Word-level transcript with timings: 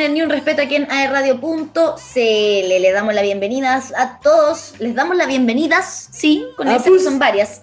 en 0.00 0.14
Ni 0.14 0.22
un 0.22 0.30
Respeto 0.30 0.62
aquí 0.62 0.76
en 0.76 0.90
aerradio.cl. 0.90 1.70
Le 2.14 2.92
damos 2.92 3.14
la 3.14 3.22
bienvenida 3.22 3.82
a 3.96 4.18
todos, 4.20 4.74
les 4.78 4.94
damos 4.94 5.16
la 5.16 5.26
bienvenidas, 5.26 6.08
sí, 6.12 6.44
con 6.56 6.68
Ah, 6.68 6.78
pues. 6.84 7.04
son 7.04 7.18
varias, 7.18 7.62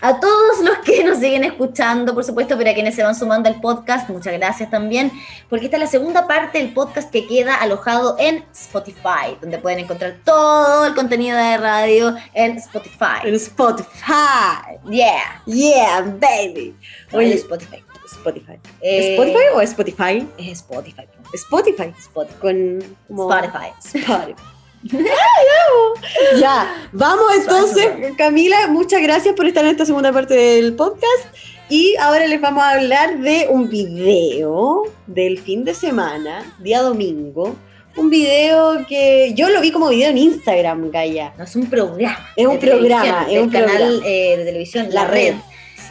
a 0.00 0.20
todos 0.20 0.60
los 0.62 0.78
que 0.78 1.02
nos 1.04 1.18
siguen 1.18 1.44
escuchando, 1.44 2.14
por 2.14 2.24
supuesto, 2.24 2.56
pero 2.58 2.70
a 2.70 2.74
quienes 2.74 2.94
se 2.94 3.02
van 3.02 3.14
sumando 3.14 3.48
al 3.48 3.60
podcast, 3.60 4.08
muchas 4.10 4.32
gracias 4.34 4.70
también, 4.70 5.10
porque 5.48 5.66
esta 5.66 5.76
es 5.76 5.82
la 5.82 5.86
segunda 5.88 6.26
parte 6.26 6.58
del 6.58 6.72
podcast 6.72 7.10
que 7.10 7.26
queda 7.26 7.54
alojado 7.56 8.16
en 8.18 8.44
Spotify, 8.52 9.36
donde 9.40 9.58
pueden 9.58 9.80
encontrar 9.80 10.16
todo 10.24 10.84
el 10.84 10.94
contenido 10.94 11.36
de 11.36 11.56
radio 11.56 12.14
en 12.34 12.58
Spotify. 12.58 13.20
En 13.24 13.34
Spotify. 13.34 14.78
Yeah, 14.90 15.42
Yeah, 15.46 16.00
baby. 16.02 16.74
Oye, 17.12 17.26
Oye, 17.26 17.34
Spotify. 17.34 17.82
Spotify. 18.12 18.58
Eh, 18.80 19.14
¿Spotify 19.14 19.44
o 19.54 19.60
Spotify? 19.60 20.28
Es 20.38 20.48
Spotify. 20.58 21.02
Spotify. 21.34 21.92
Spotify. 21.98 22.38
Con 22.40 22.96
como- 23.08 23.30
Spotify. 23.32 23.72
Spotify. 23.84 24.34
ya, 26.40 26.88
vamos 26.92 27.26
entonces, 27.36 27.88
Camila, 28.16 28.68
muchas 28.68 29.02
gracias 29.02 29.34
por 29.34 29.46
estar 29.46 29.64
en 29.64 29.70
esta 29.72 29.84
segunda 29.84 30.12
parte 30.12 30.34
del 30.34 30.74
podcast. 30.74 31.34
Y 31.68 31.96
ahora 31.96 32.26
les 32.26 32.40
vamos 32.40 32.62
a 32.62 32.70
hablar 32.70 33.18
de 33.18 33.46
un 33.50 33.68
video 33.68 34.84
del 35.06 35.38
fin 35.38 35.64
de 35.64 35.74
semana, 35.74 36.44
día 36.60 36.80
domingo. 36.82 37.56
Un 37.96 38.08
video 38.10 38.86
que 38.86 39.32
yo 39.34 39.48
lo 39.48 39.60
vi 39.60 39.72
como 39.72 39.88
video 39.88 40.10
en 40.10 40.18
Instagram, 40.18 40.90
Gaya. 40.92 41.34
No, 41.36 41.42
es 41.44 41.56
un 41.56 41.68
programa. 41.68 42.28
Es 42.36 42.46
un 42.46 42.58
programa, 42.58 43.26
es 43.28 43.42
un 43.42 43.50
canal 43.50 43.68
programa. 43.76 44.06
eh, 44.06 44.36
de 44.38 44.44
televisión 44.44 44.86
La, 44.90 45.02
La 45.02 45.08
Red. 45.10 45.32
Red. 45.32 45.34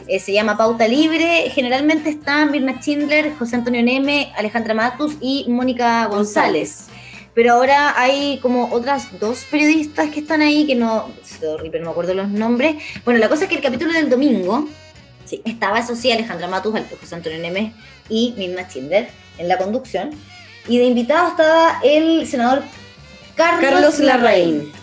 Eh, 0.07 0.19
se 0.19 0.31
llama 0.31 0.55
Pauta 0.57 0.87
Libre. 0.87 1.49
Generalmente 1.49 2.09
están 2.09 2.51
Mirna 2.51 2.79
Schindler, 2.79 3.33
José 3.37 3.57
Antonio 3.57 3.83
Neme, 3.83 4.31
Alejandra 4.37 4.73
Matus 4.73 5.15
y 5.19 5.45
Mónica 5.49 6.05
González. 6.05 6.85
Pero 7.33 7.53
ahora 7.53 7.93
hay 7.99 8.39
como 8.41 8.73
otras 8.73 9.19
dos 9.19 9.45
periodistas 9.51 10.09
que 10.09 10.21
están 10.21 10.41
ahí 10.41 10.65
que 10.65 10.75
no, 10.75 11.11
sorry, 11.39 11.69
pero 11.69 11.83
no 11.83 11.89
me 11.89 11.91
acuerdo 11.91 12.13
los 12.13 12.29
nombres. 12.29 12.77
Bueno, 13.03 13.19
la 13.19 13.29
cosa 13.29 13.43
es 13.43 13.49
que 13.49 13.55
el 13.55 13.61
capítulo 13.61 13.91
del 13.93 14.09
domingo 14.09 14.67
sí, 15.25 15.41
estaba, 15.45 15.79
eso 15.79 15.95
sí, 15.95 16.11
Alejandra 16.11 16.47
Matus, 16.47 16.73
José 16.99 17.15
Antonio 17.15 17.39
Neme 17.39 17.73
y 18.09 18.33
Mirna 18.37 18.63
Schindler 18.63 19.09
en 19.37 19.47
la 19.47 19.57
conducción. 19.57 20.11
Y 20.67 20.77
de 20.77 20.85
invitado 20.85 21.29
estaba 21.29 21.79
el 21.83 22.25
senador 22.27 22.63
Carlos, 23.35 23.69
Carlos 23.69 23.99
Larraín. 23.99 24.57
Larraín. 24.57 24.76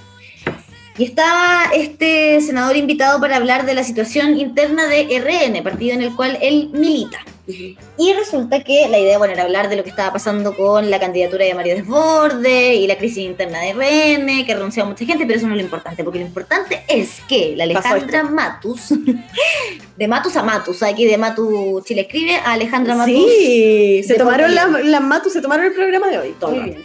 Y 0.96 1.04
estaba 1.04 1.70
este 1.74 2.40
senador 2.40 2.76
invitado 2.76 3.20
para 3.20 3.36
hablar 3.36 3.66
de 3.66 3.74
la 3.74 3.82
situación 3.82 4.38
interna 4.38 4.86
de 4.86 5.18
RN, 5.18 5.62
partido 5.64 5.94
en 5.94 6.02
el 6.02 6.14
cual 6.14 6.38
él 6.40 6.70
milita. 6.72 7.18
Y 7.46 8.12
resulta 8.14 8.62
que 8.64 8.88
la 8.88 8.98
idea, 8.98 9.18
bueno, 9.18 9.34
era 9.34 9.42
hablar 9.42 9.68
de 9.68 9.76
lo 9.76 9.82
que 9.82 9.90
estaba 9.90 10.12
pasando 10.12 10.56
con 10.56 10.90
la 10.90 10.98
candidatura 10.98 11.44
de 11.44 11.54
Mario 11.54 11.74
Desborde 11.74 12.76
y 12.76 12.86
la 12.86 12.96
crisis 12.96 13.18
interna 13.18 13.58
de 13.60 13.72
RN, 13.72 14.46
que 14.46 14.54
renunciaba 14.54 14.88
mucha 14.88 15.04
gente, 15.04 15.26
pero 15.26 15.38
eso 15.38 15.46
no 15.46 15.54
es 15.54 15.58
lo 15.58 15.64
importante, 15.64 16.04
porque 16.04 16.20
lo 16.20 16.26
importante 16.26 16.84
es 16.88 17.20
que 17.28 17.54
la 17.56 17.64
Alejandra 17.64 18.22
Matus, 18.22 18.94
de 19.96 20.08
Matus 20.08 20.36
a 20.36 20.42
Matus, 20.42 20.82
aquí 20.84 21.04
de 21.06 21.18
Matus 21.18 21.84
Chile 21.84 22.02
escribe, 22.02 22.36
a 22.36 22.52
Alejandra 22.52 22.94
Matus. 22.94 23.14
Sí, 23.14 24.02
se 24.06 24.14
tomaron 24.14 24.54
las 24.54 24.84
la 24.84 25.00
Matus, 25.00 25.32
se 25.32 25.42
tomaron 25.42 25.66
el 25.66 25.72
programa 25.72 26.08
de 26.08 26.18
hoy. 26.18 26.34
Muy 26.40 26.60
bien. 26.60 26.84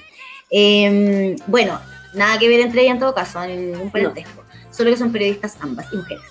Eh, 0.51 1.35
bueno, 1.45 1.79
nada 2.13 2.37
que 2.39 2.47
ver 2.47 2.59
entre 2.61 2.81
ellas 2.81 2.93
en 2.93 2.99
todo 2.99 3.13
caso, 3.13 3.45
ningún 3.45 3.91
parentesco. 3.91 4.43
Solo 4.71 4.91
que 4.91 4.97
son 4.97 5.11
periodistas 5.11 5.57
ambas 5.61 5.87
y 5.91 5.97
mujeres. 5.97 6.23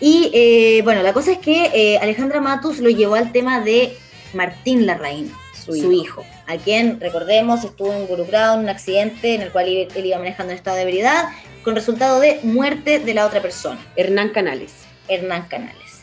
Y 0.00 0.30
eh, 0.34 0.82
bueno, 0.82 1.02
la 1.02 1.12
cosa 1.12 1.32
es 1.32 1.38
que 1.38 1.70
eh, 1.74 1.98
Alejandra 1.98 2.40
Matus 2.40 2.80
lo 2.80 2.90
llevó 2.90 3.14
al 3.14 3.32
tema 3.32 3.60
de 3.60 3.96
Martín 4.34 4.86
Larraín, 4.86 5.32
su, 5.54 5.74
Su 5.74 5.92
hijo. 5.92 6.24
a 6.46 6.56
quien, 6.56 7.00
recordemos, 7.00 7.64
estuvo 7.64 7.96
involucrado 7.96 8.54
en 8.54 8.60
un 8.60 8.68
accidente 8.68 9.34
en 9.34 9.42
el 9.42 9.50
cual 9.52 9.68
él 9.68 10.06
iba 10.06 10.18
manejando 10.18 10.52
en 10.52 10.58
estado 10.58 10.76
de 10.76 10.82
ebriedad, 10.82 11.28
con 11.62 11.74
resultado 11.74 12.20
de 12.20 12.40
muerte 12.42 12.98
de 12.98 13.14
la 13.14 13.26
otra 13.26 13.40
persona. 13.40 13.80
Hernán 13.96 14.30
Canales. 14.30 14.72
Hernán 15.08 15.48
Canales. 15.48 16.02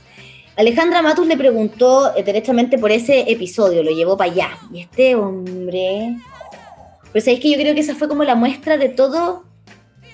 Alejandra 0.55 1.01
Matus 1.01 1.27
le 1.27 1.37
preguntó 1.37 2.15
eh, 2.15 2.23
derechamente 2.23 2.77
por 2.77 2.91
ese 2.91 3.31
episodio, 3.31 3.83
lo 3.83 3.91
llevó 3.91 4.17
para 4.17 4.31
allá. 4.31 4.49
Y 4.73 4.81
este 4.81 5.15
hombre. 5.15 6.15
Pero 7.11 7.25
sabéis 7.25 7.41
que 7.41 7.51
yo 7.51 7.57
creo 7.57 7.73
que 7.75 7.81
esa 7.81 7.95
fue 7.95 8.07
como 8.07 8.23
la 8.23 8.35
muestra 8.35 8.77
de 8.77 8.89
todo 8.89 9.43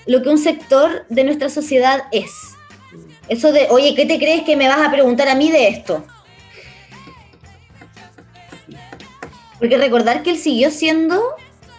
lo 0.06 0.22
que 0.22 0.30
un 0.30 0.38
sector 0.38 1.04
de 1.08 1.24
nuestra 1.24 1.48
sociedad 1.48 2.04
es. 2.12 2.56
Eso 3.28 3.52
de, 3.52 3.68
oye, 3.70 3.94
¿qué 3.94 4.06
te 4.06 4.18
crees 4.18 4.42
que 4.42 4.56
me 4.56 4.68
vas 4.68 4.80
a 4.80 4.90
preguntar 4.90 5.28
a 5.28 5.34
mí 5.34 5.50
de 5.50 5.68
esto? 5.68 6.04
Porque 9.58 9.76
recordar 9.76 10.22
que 10.22 10.30
él 10.30 10.38
siguió 10.38 10.70
siendo 10.70 11.20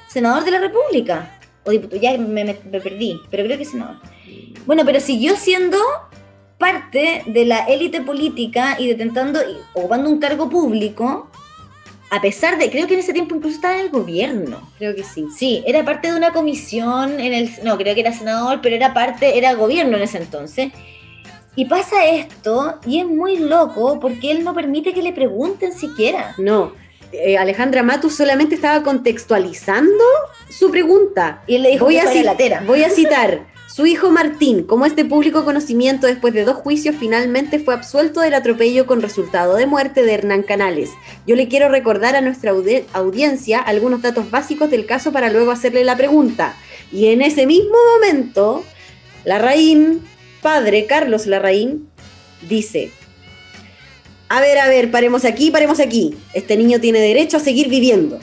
senador 0.08 0.44
de 0.44 0.52
la 0.52 0.60
República. 0.60 1.40
O 1.66 1.72
diputado, 1.72 2.02
ya 2.02 2.18
me, 2.18 2.54
perdí, 2.54 3.20
pero 3.30 3.44
creo 3.46 3.58
que 3.58 3.66
senador. 3.66 3.98
Bueno, 4.66 4.84
pero 4.86 5.00
siguió 5.00 5.36
siendo 5.36 5.78
parte 6.58 7.24
de 7.26 7.46
la 7.46 7.60
élite 7.66 8.02
política 8.02 8.76
y 8.80 8.88
detentando 8.88 9.40
ocupando 9.74 10.10
un 10.10 10.20
cargo 10.20 10.50
público, 10.50 11.30
a 12.12 12.22
pesar 12.22 12.58
de, 12.58 12.70
creo 12.72 12.88
que 12.88 12.96
en 12.96 13.02
ese 13.02 13.14
tiempo 13.14 13.36
incluso 13.36 13.56
estaba 13.56 13.76
en 13.76 13.82
el 13.82 13.90
gobierno. 13.90 14.70
Creo 14.78 14.96
que 14.96 15.04
sí. 15.04 15.26
Sí, 15.38 15.64
era 15.68 15.84
parte 15.86 16.12
de 16.12 16.18
una 16.18 16.32
comisión 16.34 17.20
en 17.20 17.34
el, 17.34 17.50
no, 17.64 17.78
creo 17.78 17.94
que 17.94 18.02
era 18.02 18.12
senador, 18.14 18.60
pero 18.62 18.76
era 18.76 18.94
parte, 18.94 19.38
era 19.38 19.54
gobierno 19.54 19.98
en 19.98 20.04
ese 20.04 20.18
entonces. 20.18 20.72
Y 21.56 21.66
pasa 21.66 22.06
esto, 22.08 22.80
y 22.86 23.00
es 23.00 23.06
muy 23.06 23.38
loco, 23.38 24.00
porque 24.00 24.32
él 24.32 24.44
no 24.44 24.54
permite 24.54 24.94
que 24.94 25.02
le 25.04 25.14
pregunten 25.14 25.74
siquiera. 25.74 26.34
No. 26.38 26.74
eh, 27.12 27.38
Alejandra 27.38 27.84
Matus 27.84 28.16
solamente 28.16 28.56
estaba 28.56 28.82
contextualizando 28.84 30.04
su 30.50 30.72
pregunta. 30.72 31.44
Y 31.48 31.56
él 31.56 31.64
le 31.64 31.72
dijo 31.72 31.86
Voy 31.86 31.96
que 31.96 32.02
a, 32.02 32.14
ci- 32.14 32.24
latera. 32.24 32.64
voy 32.66 32.84
a 32.84 32.90
citar. 32.90 33.46
Su 33.80 33.86
hijo 33.86 34.12
Martín, 34.12 34.64
como 34.64 34.86
este 34.86 35.06
público 35.06 35.46
conocimiento 35.46 36.06
después 36.06 36.34
de 36.34 36.44
dos 36.44 36.58
juicios, 36.58 36.98
finalmente 37.00 37.60
fue 37.60 37.74
absuelto 37.74 38.20
del 38.20 38.34
atropello 38.34 38.86
con 38.86 39.02
resultado 39.02 39.56
de 39.56 39.68
muerte 39.68 40.04
de 40.04 40.16
Hernán 40.16 40.44
Canales. 40.44 40.90
Yo 41.26 41.38
le 41.38 41.48
quiero 41.48 41.70
recordar 41.70 42.18
a 42.18 42.20
nuestra 42.20 42.52
audi- 42.52 42.84
audiencia 42.92 43.58
algunos 43.58 44.02
datos 44.02 44.30
básicos 44.30 44.70
del 44.70 44.86
caso 44.86 45.14
para 45.14 45.30
luego 45.32 45.52
hacerle 45.52 45.86
la 45.86 45.96
pregunta. 45.96 46.58
Y 46.92 47.08
en 47.08 47.22
ese 47.22 47.46
mismo 47.46 47.78
momento, 47.96 48.66
Larraín, 49.24 50.02
padre 50.42 50.86
Carlos 50.86 51.26
Larraín, 51.26 51.88
dice, 52.50 52.92
a 54.28 54.42
ver, 54.42 54.60
a 54.60 54.68
ver, 54.68 54.92
paremos 54.92 55.24
aquí, 55.24 55.52
paremos 55.52 55.80
aquí. 55.80 56.18
Este 56.34 56.58
niño 56.58 56.82
tiene 56.82 57.00
derecho 57.00 57.38
a 57.38 57.40
seguir 57.40 57.70
viviendo. 57.70 58.20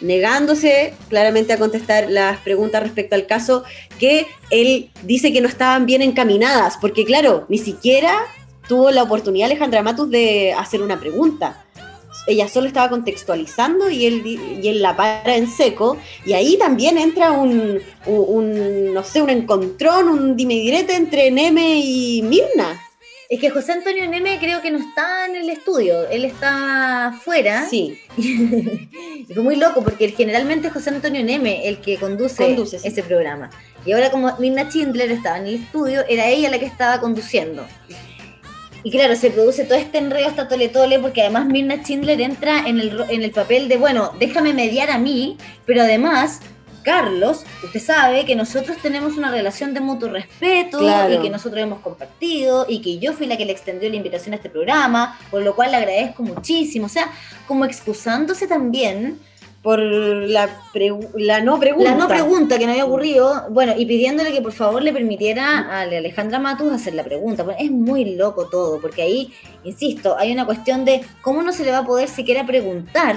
Negándose 0.00 0.94
claramente 1.08 1.52
a 1.52 1.58
contestar 1.58 2.10
las 2.10 2.38
preguntas 2.40 2.82
respecto 2.82 3.14
al 3.14 3.26
caso 3.26 3.64
que 3.98 4.26
él 4.50 4.90
dice 5.02 5.32
que 5.32 5.40
no 5.40 5.48
estaban 5.48 5.86
bien 5.86 6.02
encaminadas, 6.02 6.76
porque 6.80 7.04
claro, 7.04 7.46
ni 7.48 7.58
siquiera 7.58 8.12
tuvo 8.68 8.90
la 8.90 9.02
oportunidad 9.04 9.46
Alejandra 9.46 9.82
Matus 9.82 10.10
de 10.10 10.52
hacer 10.52 10.82
una 10.82 11.00
pregunta. 11.00 11.62
Ella 12.26 12.48
solo 12.48 12.66
estaba 12.66 12.88
contextualizando 12.90 13.88
y 13.88 14.04
él, 14.06 14.26
y 14.26 14.66
él 14.66 14.82
la 14.82 14.96
para 14.96 15.36
en 15.36 15.48
seco, 15.48 15.96
y 16.24 16.32
ahí 16.32 16.56
también 16.58 16.98
entra 16.98 17.30
un, 17.30 17.78
un- 18.06 18.92
no 18.92 19.04
sé, 19.04 19.22
un 19.22 19.30
encontrón, 19.30 20.08
un 20.08 20.36
dime 20.36 20.54
y 20.54 20.60
direte 20.62 20.94
entre 20.94 21.30
Neme 21.30 21.78
y 21.78 22.22
Mirna. 22.22 22.82
Es 23.28 23.40
que 23.40 23.50
José 23.50 23.72
Antonio 23.72 24.08
Neme 24.08 24.38
creo 24.38 24.62
que 24.62 24.70
no 24.70 24.78
está 24.78 25.26
en 25.26 25.34
el 25.34 25.50
estudio, 25.50 26.08
él 26.08 26.24
está 26.24 27.18
fuera. 27.24 27.68
Sí, 27.68 27.98
fue 29.34 29.42
muy 29.42 29.56
loco 29.56 29.82
porque 29.82 30.08
generalmente 30.10 30.68
es 30.68 30.72
José 30.72 30.90
Antonio 30.90 31.24
Neme 31.24 31.66
el 31.66 31.78
que 31.80 31.96
conduce, 31.96 32.44
Conduce, 32.44 32.78
sí. 32.78 32.86
ese 32.86 33.02
programa. 33.02 33.50
Y 33.84 33.92
ahora 33.92 34.10
como 34.10 34.36
Mirna 34.38 34.70
Schindler 34.70 35.10
estaba 35.10 35.38
en 35.38 35.46
el 35.48 35.54
estudio, 35.56 36.04
era 36.08 36.28
ella 36.28 36.50
la 36.50 36.60
que 36.60 36.66
estaba 36.66 37.00
conduciendo. 37.00 37.66
Y 38.84 38.92
claro, 38.92 39.16
se 39.16 39.30
produce 39.30 39.64
todo 39.64 39.78
este 39.78 39.98
enredo 39.98 40.28
hasta 40.28 40.46
tole 40.46 40.68
tole 40.68 41.00
porque 41.00 41.22
además 41.22 41.46
Mirna 41.46 41.82
Schindler 41.82 42.20
entra 42.20 42.68
en 42.68 42.78
el, 42.78 43.04
en 43.08 43.24
el 43.24 43.32
papel 43.32 43.68
de, 43.68 43.76
bueno, 43.76 44.12
déjame 44.20 44.52
mediar 44.52 44.90
a 44.90 44.98
mí, 44.98 45.36
pero 45.64 45.82
además... 45.82 46.40
Carlos, 46.86 47.44
usted 47.64 47.80
sabe 47.80 48.24
que 48.24 48.36
nosotros 48.36 48.76
tenemos 48.80 49.16
una 49.16 49.28
relación 49.32 49.74
de 49.74 49.80
mutuo 49.80 50.08
respeto 50.08 50.78
Claro. 50.78 51.14
y 51.14 51.18
que 51.18 51.30
nosotros 51.30 51.60
hemos 51.60 51.80
compartido 51.80 52.64
y 52.68 52.80
que 52.80 52.98
yo 53.00 53.12
fui 53.12 53.26
la 53.26 53.36
que 53.36 53.44
le 53.44 53.50
extendió 53.50 53.90
la 53.90 53.96
invitación 53.96 54.34
a 54.34 54.36
este 54.36 54.48
programa, 54.48 55.18
por 55.32 55.42
lo 55.42 55.56
cual 55.56 55.72
le 55.72 55.78
agradezco 55.78 56.22
muchísimo. 56.22 56.86
O 56.86 56.88
sea, 56.88 57.10
como 57.48 57.64
excusándose 57.64 58.46
también 58.46 59.18
por 59.62 59.80
la, 59.80 60.48
la 61.16 61.40
no 61.40 61.58
pregunta. 61.58 61.90
la 61.90 61.96
no 61.96 62.06
pregunta 62.06 62.56
que 62.56 62.66
no 62.66 62.70
había 62.70 62.84
ocurrido, 62.84 63.46
bueno, 63.50 63.72
y 63.76 63.84
pidiéndole 63.84 64.30
que 64.32 64.40
por 64.40 64.52
favor 64.52 64.80
le 64.80 64.92
permitiera 64.92 65.58
a 65.68 65.80
Alejandra 65.80 66.38
Matus 66.38 66.72
hacer 66.72 66.94
la 66.94 67.02
pregunta. 67.02 67.42
Bueno, 67.42 67.58
es 67.60 67.72
muy 67.72 68.14
loco 68.14 68.46
todo, 68.48 68.80
porque 68.80 69.02
ahí, 69.02 69.32
insisto, 69.64 70.16
hay 70.16 70.30
una 70.30 70.46
cuestión 70.46 70.84
de 70.84 71.00
cómo 71.20 71.42
no 71.42 71.52
se 71.52 71.64
le 71.64 71.72
va 71.72 71.78
a 71.78 71.84
poder 71.84 72.08
siquiera 72.08 72.46
preguntar 72.46 73.16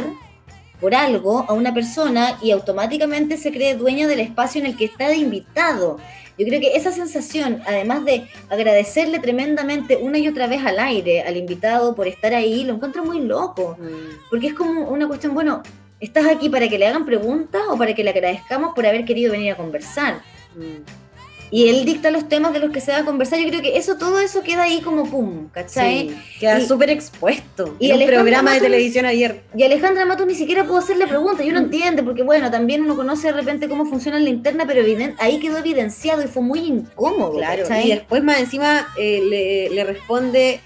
por 0.80 0.96
algo 0.96 1.46
a 1.48 1.54
una 1.54 1.74
persona 1.74 2.38
y 2.42 2.52
automáticamente 2.52 3.38
se 3.38 3.52
cree 3.52 3.76
dueño 3.76 4.08
del 4.08 4.20
espacio 4.20 4.62
en 4.62 4.68
el 4.68 4.78
que 4.78 4.86
está 4.86 5.10
de 5.10 5.18
invitado. 5.18 5.98
Yo 6.38 6.46
creo 6.46 6.62
que 6.62 6.76
esa 6.76 6.92
sensación, 6.92 7.62
además 7.68 8.06
de 8.06 8.30
agradecerle 8.50 9.20
tremendamente 9.20 9.98
una 9.98 10.18
y 10.18 10.28
otra 10.28 10.48
vez 10.48 10.66
al 10.66 10.80
aire 10.80 11.22
al 11.22 11.36
invitado 11.36 11.94
por 11.96 12.08
estar 12.08 12.34
ahí, 12.34 12.64
lo 12.64 12.76
encuentro 12.76 13.04
muy 13.04 13.20
loco. 13.20 13.78
Mm. 13.78 14.30
Porque 14.30 14.48
es 14.48 14.54
como 14.54 14.90
una 14.90 15.08
cuestión, 15.08 15.34
bueno, 15.34 15.64
¿Estás 16.00 16.28
aquí 16.28 16.48
para 16.48 16.70
que 16.70 16.78
le 16.78 16.88
hagan 16.88 17.06
preguntas 17.06 17.62
o 17.70 17.78
para 17.78 17.94
que 17.94 18.04
le 18.04 18.12
agradezcamos 18.12 18.74
por 18.74 18.86
haber 18.86 19.04
querido 19.04 19.34
venir 19.34 19.52
a 19.52 19.58
conversar? 19.58 20.22
Mm. 20.56 21.09
Y 21.51 21.69
él 21.69 21.86
dicta 21.86 22.12
los 22.12 22.28
temas 22.30 22.54
de 22.54 22.60
los 22.60 22.72
que 22.72 22.81
se 22.81 22.92
va 22.92 23.00
a 23.00 23.06
conversar. 23.06 23.40
Yo 23.40 23.48
creo 23.50 23.62
que 23.62 23.78
eso, 23.78 23.98
todo 23.98 24.19
eso 24.19 24.42
queda 24.42 24.63
ahí 24.63 24.81
como 24.81 25.10
pum, 25.10 25.50
¿cachai? 25.51 26.10
Sí, 26.10 26.16
queda 26.40 26.62
súper 26.62 26.90
expuesto. 26.90 27.75
y 27.80 27.92
Alejandra 27.92 28.22
programa 28.22 28.54
de 28.54 28.62
televisión 28.62 29.06
abierto. 29.06 29.42
Y 29.56 29.63
Alejandra 29.63 30.06
Matos 30.06 30.28
ni 30.28 30.36
siquiera 30.36 30.66
pudo 30.66 30.78
hacerle 30.78 31.07
preguntas, 31.07 31.46
y 31.46 31.50
uno 31.50 31.60
entiende, 31.60 32.04
porque 32.04 32.24
bueno, 32.24 32.51
también 32.51 32.84
uno 32.84 32.96
conoce 32.96 33.28
de 33.28 33.34
repente 33.34 33.68
cómo 33.68 33.86
funciona 33.86 34.19
la 34.19 34.30
interna, 34.30 34.66
pero 34.68 34.84
ahí 35.19 35.40
quedó 35.40 35.57
evidenciado 35.57 36.24
y 36.24 36.28
fue 36.28 36.42
muy 36.42 36.60
incómodo. 36.60 37.34
Claro, 37.34 37.63
¿cachai? 37.63 37.88
y 37.88 37.95
después 37.95 38.24
más 38.24 38.40
encima 38.40 38.88
eh, 38.98 39.22
le, 39.24 39.69
le 39.69 39.84
responde 39.84 40.60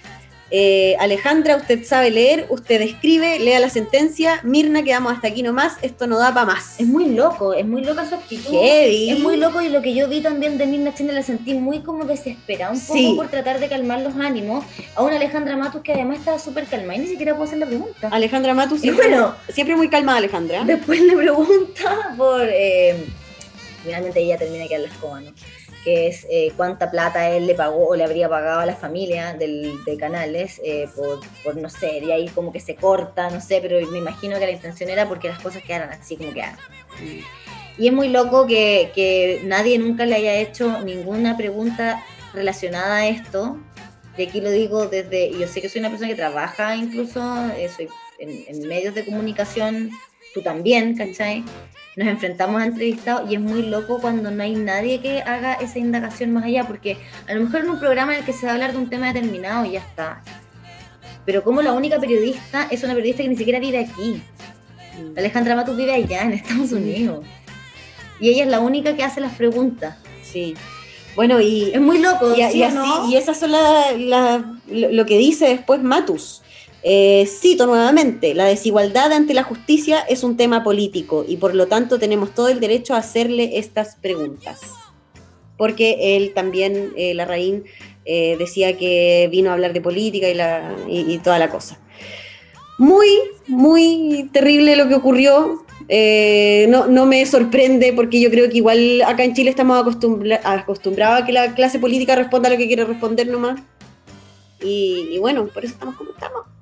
eh, 0.51 0.95
Alejandra, 0.99 1.55
usted 1.57 1.83
sabe 1.83 2.11
leer, 2.11 2.45
usted 2.49 2.79
escribe, 2.81 3.39
lea 3.39 3.59
la 3.59 3.69
sentencia, 3.69 4.39
Mirna, 4.43 4.83
quedamos 4.83 5.13
hasta 5.13 5.27
aquí 5.29 5.41
nomás, 5.41 5.73
esto 5.81 6.05
no 6.05 6.19
da 6.19 6.33
para 6.33 6.45
más. 6.45 6.79
Es 6.79 6.85
muy 6.87 7.05
loco, 7.09 7.53
es 7.53 7.65
muy 7.65 7.83
loca 7.83 8.07
su 8.07 8.15
actitud. 8.15 8.51
Heavy. 8.51 9.09
Es 9.11 9.19
muy 9.19 9.37
loco 9.37 9.61
y 9.61 9.69
lo 9.69 9.81
que 9.81 9.93
yo 9.95 10.07
vi 10.07 10.21
también 10.21 10.57
de 10.57 10.65
Mirna 10.67 10.93
Chende 10.93 11.13
la 11.13 11.23
sentí 11.23 11.53
muy 11.55 11.79
como 11.81 12.05
desesperada, 12.05 12.71
un 12.71 12.79
poco 12.79 12.93
Sí. 12.99 13.13
por 13.15 13.29
tratar 13.29 13.59
de 13.59 13.67
calmar 13.67 14.01
los 14.01 14.15
ánimos 14.15 14.63
a 14.95 15.01
una 15.03 15.15
Alejandra 15.15 15.57
Matos 15.57 15.81
que 15.81 15.93
además 15.93 16.19
estaba 16.19 16.37
súper 16.37 16.65
calmada 16.65 16.95
y 16.97 16.99
ni 16.99 17.07
siquiera 17.07 17.33
pudo 17.33 17.45
hacer 17.45 17.57
la 17.57 17.65
pregunta. 17.65 18.09
Alejandra 18.09 18.53
Matus, 18.53 18.81
siempre, 18.81 19.07
bueno, 19.09 19.35
siempre 19.49 19.75
muy 19.75 19.89
calmada 19.89 20.19
Alejandra. 20.19 20.63
después 20.65 21.01
le 21.01 21.15
pregunta 21.15 22.13
por... 22.17 22.41
eh, 22.47 23.03
finalmente 23.83 24.19
ella 24.21 24.37
termina 24.37 24.67
que 24.67 24.77
la 24.77 24.87
escoba, 24.87 25.19
¿no? 25.19 25.31
Que 25.83 26.07
es 26.07 26.25
eh, 26.29 26.53
cuánta 26.55 26.89
plata 26.89 27.29
él 27.29 27.45
le 27.45 27.55
pagó 27.55 27.87
o 27.87 27.95
le 27.95 28.03
habría 28.03 28.29
pagado 28.29 28.61
a 28.61 28.65
la 28.65 28.75
familia 28.75 29.33
del, 29.33 29.83
de 29.83 29.97
Canales 29.97 30.61
eh, 30.63 30.87
por, 31.43 31.57
no 31.57 31.69
sé, 31.69 31.99
y 31.99 32.11
ahí 32.11 32.29
como 32.29 32.53
que 32.53 32.59
se 32.59 32.75
corta, 32.75 33.29
no 33.29 33.41
sé, 33.41 33.59
pero 33.61 33.85
me 33.91 33.97
imagino 33.97 34.39
que 34.39 34.45
la 34.45 34.51
intención 34.51 34.89
era 34.89 35.07
porque 35.07 35.27
las 35.27 35.39
cosas 35.39 35.61
quedaran 35.63 35.89
así 35.89 36.15
como 36.15 36.33
quedaron. 36.33 36.57
Y 37.77 37.87
es 37.87 37.93
muy 37.93 38.09
loco 38.09 38.45
que, 38.45 38.91
que 38.93 39.41
nadie 39.43 39.77
nunca 39.77 40.05
le 40.05 40.15
haya 40.15 40.35
hecho 40.35 40.81
ninguna 40.83 41.35
pregunta 41.35 42.03
relacionada 42.33 42.97
a 42.97 43.07
esto. 43.07 43.57
Y 44.15 44.23
aquí 44.23 44.41
lo 44.41 44.51
digo 44.51 44.87
desde, 44.87 45.31
yo 45.31 45.47
sé 45.47 45.61
que 45.61 45.69
soy 45.69 45.79
una 45.79 45.89
persona 45.89 46.09
que 46.09 46.15
trabaja 46.15 46.75
incluso, 46.75 47.19
eh, 47.57 47.67
soy 47.75 47.89
en, 48.19 48.45
en 48.47 48.67
medios 48.67 48.93
de 48.93 49.05
comunicación, 49.05 49.89
tú 50.33 50.41
también, 50.41 50.95
¿cachai? 50.95 51.43
Nos 51.95 52.07
enfrentamos 52.07 52.61
a 52.61 52.65
entrevistados 52.65 53.29
y 53.29 53.35
es 53.35 53.41
muy 53.41 53.63
loco 53.63 53.99
cuando 54.01 54.31
no 54.31 54.41
hay 54.43 54.55
nadie 54.55 54.99
que 54.99 55.21
haga 55.21 55.53
esa 55.53 55.77
indagación 55.79 56.31
más 56.33 56.43
allá, 56.45 56.63
porque 56.65 56.97
a 57.27 57.33
lo 57.35 57.41
mejor 57.41 57.61
en 57.61 57.69
un 57.69 57.79
programa 57.79 58.13
en 58.13 58.19
el 58.19 58.25
que 58.25 58.33
se 58.33 58.45
va 58.45 58.51
a 58.53 58.55
hablar 58.55 58.71
de 58.71 58.79
un 58.79 58.89
tema 58.89 59.13
determinado 59.13 59.65
y 59.65 59.71
ya 59.73 59.79
está. 59.79 60.23
Pero 61.25 61.43
como 61.43 61.61
la 61.61 61.73
única 61.73 61.99
periodista 61.99 62.67
es 62.71 62.83
una 62.83 62.93
periodista 62.93 63.23
que 63.23 63.29
ni 63.29 63.37
siquiera 63.37 63.59
vive 63.59 63.79
aquí. 63.79 64.21
Alejandra 65.17 65.55
Matus 65.55 65.77
vive 65.77 65.93
allá 65.93 66.23
en 66.23 66.33
Estados 66.33 66.71
Unidos. 66.71 67.25
Y 68.19 68.29
ella 68.29 68.43
es 68.43 68.49
la 68.49 68.59
única 68.59 68.95
que 68.95 69.03
hace 69.03 69.21
las 69.21 69.33
preguntas. 69.33 69.95
Sí. 70.23 70.55
Bueno, 71.15 71.39
y, 71.41 71.71
Es 71.73 71.81
muy 71.81 71.99
loco, 71.99 72.31
y, 72.35 72.41
¿sí 72.51 72.57
y 72.59 72.63
o 72.63 72.65
así, 72.67 72.75
no? 72.75 73.09
y 73.09 73.15
esas 73.17 73.39
son 73.39 73.51
la- 73.51 74.43
lo 74.67 75.05
que 75.05 75.17
dice 75.17 75.47
después 75.47 75.81
Matus. 75.83 76.41
Eh, 76.85 77.25
cito 77.27 77.65
nuevamente, 77.65 78.33
la 78.33 78.43
desigualdad 78.45 79.13
ante 79.13 79.33
la 79.33 79.43
justicia 79.43 79.99
es 80.01 80.23
un 80.23 80.35
tema 80.35 80.65
político 80.65 81.23
y 81.25 81.37
por 81.37 81.55
lo 81.55 81.67
tanto 81.67 81.97
tenemos 81.97 82.35
todo 82.35 82.49
el 82.49 82.59
derecho 82.59 82.93
a 82.93 82.97
hacerle 82.97 83.57
estas 83.57 83.95
preguntas. 83.95 84.59
Porque 85.57 86.17
él 86.17 86.33
también, 86.33 86.91
eh, 86.97 87.13
Larraín, 87.13 87.63
eh, 88.05 88.35
decía 88.37 88.77
que 88.77 89.29
vino 89.31 89.49
a 89.49 89.53
hablar 89.53 89.71
de 89.71 89.79
política 89.79 90.27
y, 90.27 90.33
la, 90.33 90.75
y, 90.89 91.17
toda 91.19 91.39
la 91.39 91.49
cosa. 91.49 91.79
Muy, 92.77 93.07
muy 93.47 94.29
terrible 94.33 94.75
lo 94.75 94.89
que 94.89 94.95
ocurrió. 94.95 95.63
Eh, 95.87 96.65
no, 96.69 97.05
me 97.05 97.25
sorprende 97.25 97.93
porque 97.93 98.19
yo 98.19 98.29
creo 98.29 98.49
que 98.49 98.57
igual 98.57 99.01
acá 99.03 99.23
en 99.23 99.33
Chile 99.33 99.49
estamos 99.49 99.77
acostumbra- 99.81 100.41
acostumbrados 100.43 101.21
a 101.21 101.25
que 101.25 101.31
la 101.31 101.53
clase 101.55 101.79
política 101.79 102.15
responda 102.15 102.49
lo 102.49 102.57
que 102.57 102.67
quiere 102.67 102.83
responder 102.83 103.27
nomás. 103.27 103.61
Y 104.61 105.17
bueno, 105.19 105.47
por 105.47 105.63
eso 105.63 105.73
estamos 105.73 105.95
como 105.95 106.11
estamos. 106.11 106.52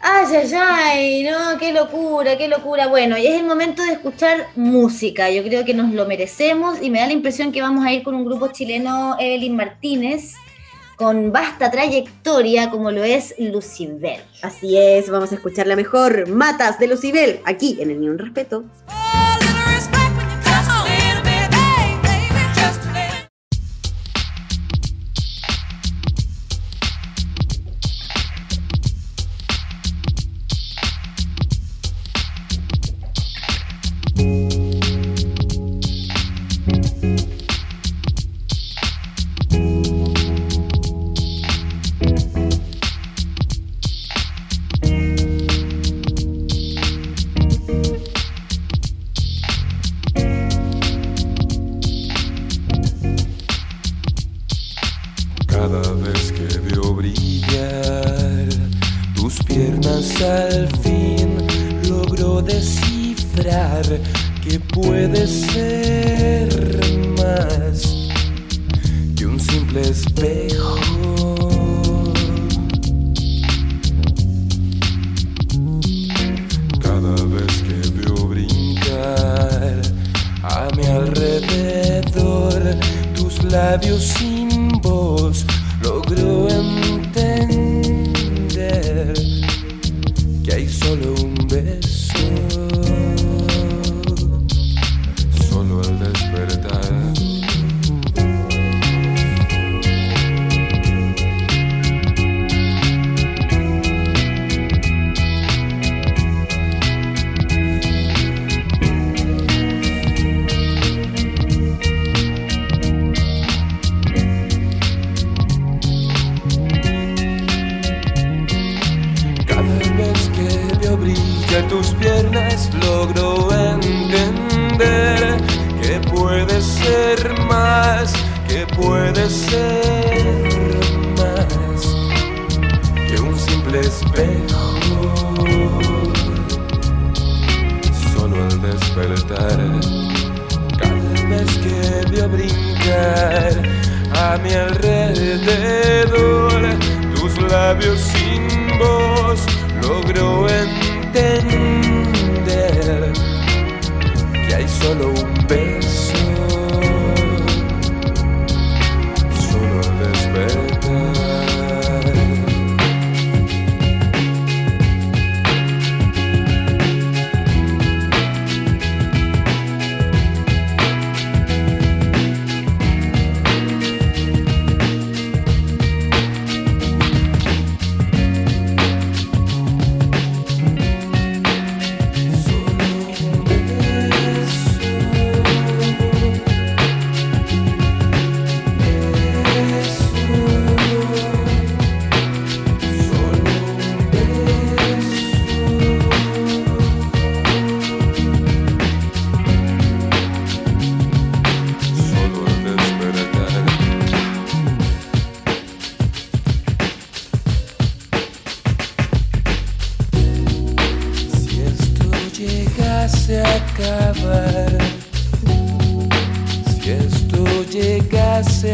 Ay, 0.00 0.26
ay, 0.36 0.52
ay, 0.54 1.22
no, 1.24 1.58
qué 1.58 1.72
locura, 1.72 2.38
qué 2.38 2.48
locura. 2.48 2.86
Bueno, 2.86 3.18
y 3.18 3.26
es 3.26 3.40
el 3.40 3.46
momento 3.46 3.82
de 3.82 3.92
escuchar 3.92 4.46
música. 4.54 5.30
Yo 5.30 5.42
creo 5.42 5.64
que 5.64 5.74
nos 5.74 5.92
lo 5.92 6.06
merecemos 6.06 6.80
y 6.80 6.90
me 6.90 7.00
da 7.00 7.06
la 7.06 7.12
impresión 7.12 7.50
que 7.50 7.60
vamos 7.60 7.84
a 7.84 7.92
ir 7.92 8.02
con 8.02 8.14
un 8.14 8.24
grupo 8.24 8.48
chileno, 8.48 9.16
Evelyn 9.18 9.56
Martínez, 9.56 10.34
con 10.96 11.32
vasta 11.32 11.70
trayectoria 11.70 12.70
como 12.70 12.90
lo 12.90 13.02
es 13.02 13.34
Lucibel. 13.38 14.20
Así 14.42 14.76
es, 14.76 15.10
vamos 15.10 15.32
a 15.32 15.36
escuchar 15.36 15.66
la 15.66 15.76
mejor 15.76 16.28
Matas 16.28 16.78
de 16.78 16.86
Lucibel 16.86 17.40
aquí 17.44 17.78
en 17.80 17.90
el 17.90 18.00
Ni 18.00 18.08
Un 18.08 18.18
Respeto. 18.18 18.64
A 18.88 19.37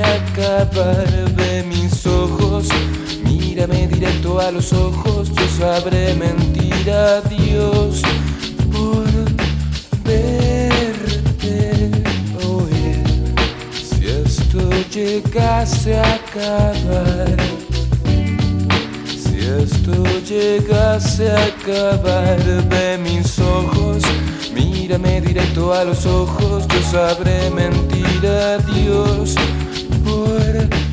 acabar 0.03 1.09
de 1.35 1.65
mis 1.65 2.07
ojos. 2.07 2.69
Mírame 3.25 3.89
directo 3.89 4.39
a 4.39 4.51
los 4.53 4.73
ojos, 4.73 5.31
yo 5.31 5.49
sabré 5.59 6.15
mentir 6.15 6.91
a 6.91 7.21
Dios 7.23 8.03
por 8.73 9.07
verte 10.05 11.91
hoy. 12.45 13.03
Si 13.73 14.07
esto 14.07 14.61
llegase 14.93 15.97
a 15.97 16.15
acabar, 16.15 17.37
si 19.07 19.39
esto 19.41 20.05
llegase 20.29 21.31
a 21.31 21.47
acabar 21.47 22.39
de 22.69 22.99
mis 22.99 23.39
ojos, 23.41 24.03
mírame 24.99 25.21
directo 25.21 25.73
a 25.73 25.85
los 25.85 26.07
ojos, 26.07 26.67
yo 26.69 26.83
sabré 26.83 27.51
mentir 27.51 28.27
a 28.27 28.59
Dios. 28.59 29.35
Por 30.05 30.84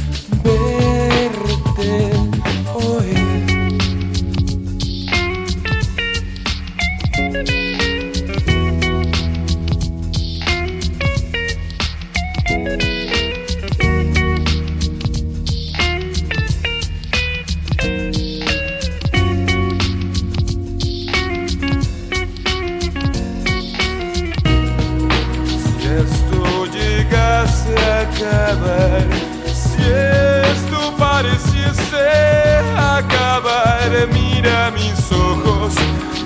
mira 34.13 34.71
mis 34.71 35.11
ojos, 35.11 35.73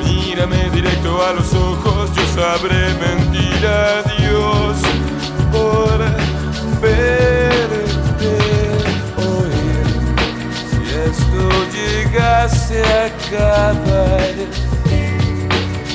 mírame 0.03 0.69
directo 0.69 1.21
a 1.23 1.33
los 1.33 1.53
ojos, 1.53 2.11
yo 2.15 2.23
sabré 2.35 2.93
mentir 2.99 3.65
a 3.65 4.03
Dios 4.17 4.77
por 5.51 5.97
verte 6.81 8.37
hoy. 9.17 9.53
Si 10.69 10.79
esto 11.09 11.43
llegase 11.73 12.83
a 12.83 13.05
acabar, 13.05 14.33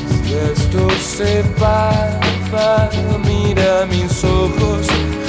si 0.09 0.35
esto 0.35 0.91
se 1.01 1.45
pasa, 1.59 2.91
mira 3.25 3.87
mis 3.87 4.25
ojos, 4.25 4.87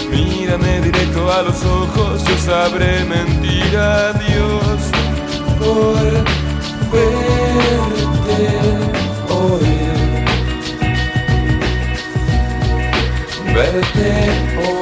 mírame 0.09 0.81
directo 0.81 1.31
a 1.31 1.41
los 1.43 1.63
ojos, 1.63 2.23
yo 2.25 2.37
sabré 2.37 3.05
mentir 3.05 3.77
a 3.77 4.13
Dios 4.13 4.91
por 5.59 6.30
verte 6.91 8.49
hoy. 9.29 9.65
Verte 13.53 14.09
hoy. 14.57 14.80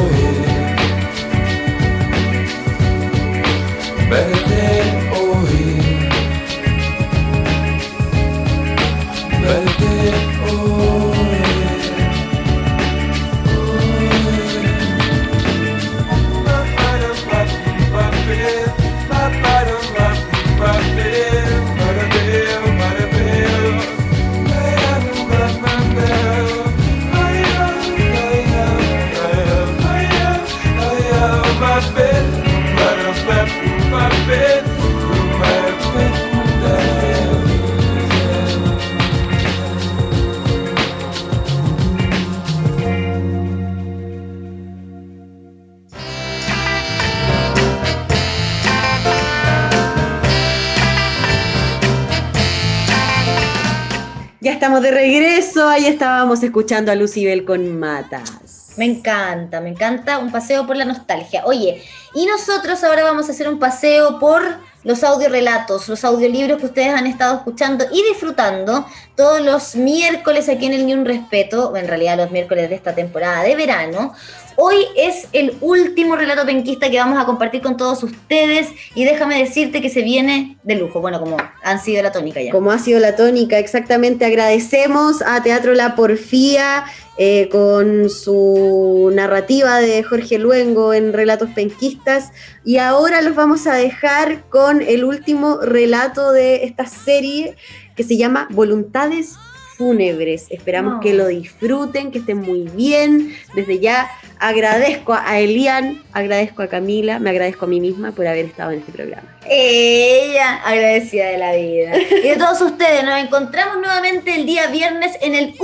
De 54.89 54.95
regreso, 54.95 55.67
ahí 55.67 55.85
estábamos 55.85 56.41
escuchando 56.41 56.91
a 56.91 56.95
Lucibel 56.95 57.45
con 57.45 57.79
Matas. 57.79 58.73
Me 58.75 58.85
encanta, 58.85 59.61
me 59.61 59.69
encanta 59.69 60.17
un 60.17 60.31
paseo 60.31 60.65
por 60.65 60.77
la 60.77 60.85
nostalgia. 60.85 61.43
Oye, 61.45 61.83
y 62.15 62.25
nosotros 62.25 62.83
ahora 62.83 63.03
vamos 63.03 63.27
a 63.27 63.31
hacer 63.31 63.47
un 63.47 63.59
paseo 63.59 64.19
por 64.19 64.41
los 64.83 65.03
audiorelatos, 65.03 65.89
los 65.89 66.03
audiolibros 66.03 66.59
que 66.59 66.65
ustedes 66.65 66.93
han 66.93 67.05
estado 67.05 67.35
escuchando 67.35 67.85
y 67.91 68.01
disfrutando 68.03 68.85
todos 69.15 69.41
los 69.41 69.75
miércoles 69.75 70.49
aquí 70.49 70.65
en 70.65 70.73
el 70.73 70.85
Ni 70.87 70.93
Un 70.93 71.05
Respeto, 71.05 71.75
en 71.75 71.87
realidad 71.87 72.17
los 72.17 72.31
miércoles 72.31 72.69
de 72.69 72.75
esta 72.75 72.95
temporada 72.95 73.43
de 73.43 73.55
verano. 73.55 74.15
Hoy 74.61 74.87
es 74.97 75.29
el 75.31 75.55
último 75.61 76.17
relato 76.17 76.45
penquista 76.45 76.91
que 76.91 76.97
vamos 76.97 77.17
a 77.17 77.25
compartir 77.25 77.61
con 77.61 77.77
todos 77.77 78.03
ustedes 78.03 78.67
y 78.93 79.05
déjame 79.05 79.39
decirte 79.39 79.81
que 79.81 79.89
se 79.89 80.01
viene 80.01 80.57
de 80.63 80.75
lujo, 80.75 80.99
bueno, 80.99 81.21
como 81.21 81.37
han 81.63 81.79
sido 81.79 82.03
la 82.03 82.11
tónica 82.11 82.41
ya. 82.41 82.51
Como 82.51 82.69
ha 82.69 82.77
sido 82.77 82.99
la 82.99 83.15
tónica, 83.15 83.57
exactamente. 83.57 84.25
Agradecemos 84.25 85.21
a 85.21 85.41
Teatro 85.41 85.75
La 85.75 85.95
Porfía 85.95 86.83
eh, 87.17 87.47
con 87.49 88.09
su 88.09 89.09
narrativa 89.13 89.77
de 89.77 90.03
Jorge 90.03 90.37
Luengo 90.37 90.93
en 90.93 91.13
Relatos 91.13 91.51
Penquistas. 91.55 92.33
Y 92.65 92.79
ahora 92.79 93.21
los 93.21 93.35
vamos 93.35 93.65
a 93.65 93.75
dejar 93.75 94.49
con 94.49 94.81
el 94.81 95.05
último 95.05 95.59
relato 95.61 96.33
de 96.33 96.65
esta 96.65 96.85
serie 96.85 97.55
que 97.95 98.03
se 98.03 98.17
llama 98.17 98.49
Voluntades 98.51 99.37
Fúnebres. 99.79 100.47
Esperamos 100.49 100.95
No. 100.95 100.99
que 100.99 101.13
lo 101.13 101.27
disfruten, 101.27 102.11
que 102.11 102.19
estén 102.19 102.41
muy 102.41 102.63
bien. 102.75 103.33
Desde 103.55 103.79
ya 103.79 104.11
agradezco 104.37 105.13
a 105.13 105.39
Elian, 105.39 106.03
agradezco 106.11 106.61
a 106.63 106.67
Camila, 106.67 107.17
me 107.19 107.29
agradezco 107.29 107.63
a 107.63 107.67
mí 107.69 107.79
misma 107.79 108.11
por 108.11 108.27
haber 108.27 108.45
estado 108.45 108.71
en 108.71 108.79
este 108.79 108.91
programa. 108.91 109.37
Ella, 109.49 110.55
agradecida 110.65 111.27
de 111.29 111.37
la 111.37 111.53
vida. 111.55 111.97
Y 111.97 112.27
de 112.27 112.35
todos 112.35 112.59
ustedes, 112.61 113.03
nos 113.05 113.19
encontramos 113.19 113.77
nuevamente 113.77 114.35
el 114.35 114.45
día 114.45 114.67
viernes 114.67 115.17
en 115.21 115.33
el 115.33 115.55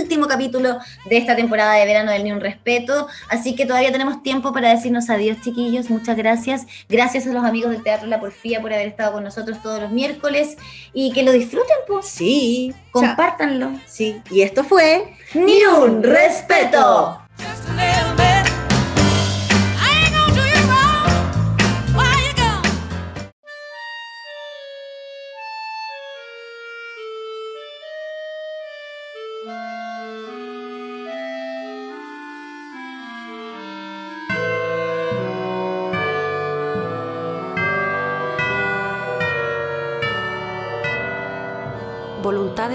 último 0.00 0.26
capítulo 0.28 0.78
de 1.08 1.16
esta 1.16 1.34
temporada 1.34 1.74
de 1.74 1.86
verano 1.86 2.12
del 2.12 2.24
Ni 2.24 2.32
Un 2.32 2.40
Respeto. 2.40 3.08
Así 3.30 3.56
que 3.56 3.64
todavía 3.64 3.90
tenemos 3.90 4.22
tiempo 4.22 4.52
para 4.52 4.68
decirnos 4.68 5.08
adiós, 5.08 5.38
chiquillos. 5.42 5.88
Muchas 5.88 6.16
gracias. 6.16 6.66
Gracias 6.90 7.26
a 7.26 7.30
los 7.32 7.44
amigos 7.44 7.70
del 7.70 7.82
Teatro 7.82 8.06
La 8.06 8.20
Porfía 8.20 8.60
por 8.60 8.72
haber 8.72 8.86
estado 8.88 9.12
con 9.12 9.24
nosotros 9.24 9.62
todos 9.62 9.80
los 9.80 9.90
miércoles. 9.92 10.56
Y 10.92 11.12
que 11.12 11.22
lo 11.22 11.32
disfruten, 11.32 11.76
pues. 11.88 12.06
Sí, 12.06 12.74
Compártanlo. 13.46 13.80
sí. 13.86 14.20
Y 14.30 14.42
esto 14.42 14.64
fue 14.64 15.14
Ni 15.34 15.64
un 15.64 16.02
respeto. 16.02 17.20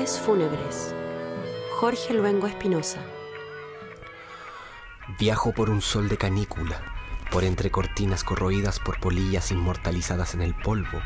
Fúnebres. 0.10 0.96
Jorge 1.79 2.15
Luengo 2.15 2.48
Espinosa. 2.48 2.98
Viajo 5.20 5.53
por 5.53 5.70
un 5.70 5.79
sol 5.81 6.10
de 6.10 6.17
canícula, 6.17 6.81
por 7.29 7.43
entre 7.43 7.70
cortinas 7.70 8.24
corroídas 8.24 8.79
por 8.79 9.00
polillas 9.00 9.51
inmortalizadas 9.51 10.34
en 10.34 10.41
el 10.41 10.55
polvo, 10.55 11.00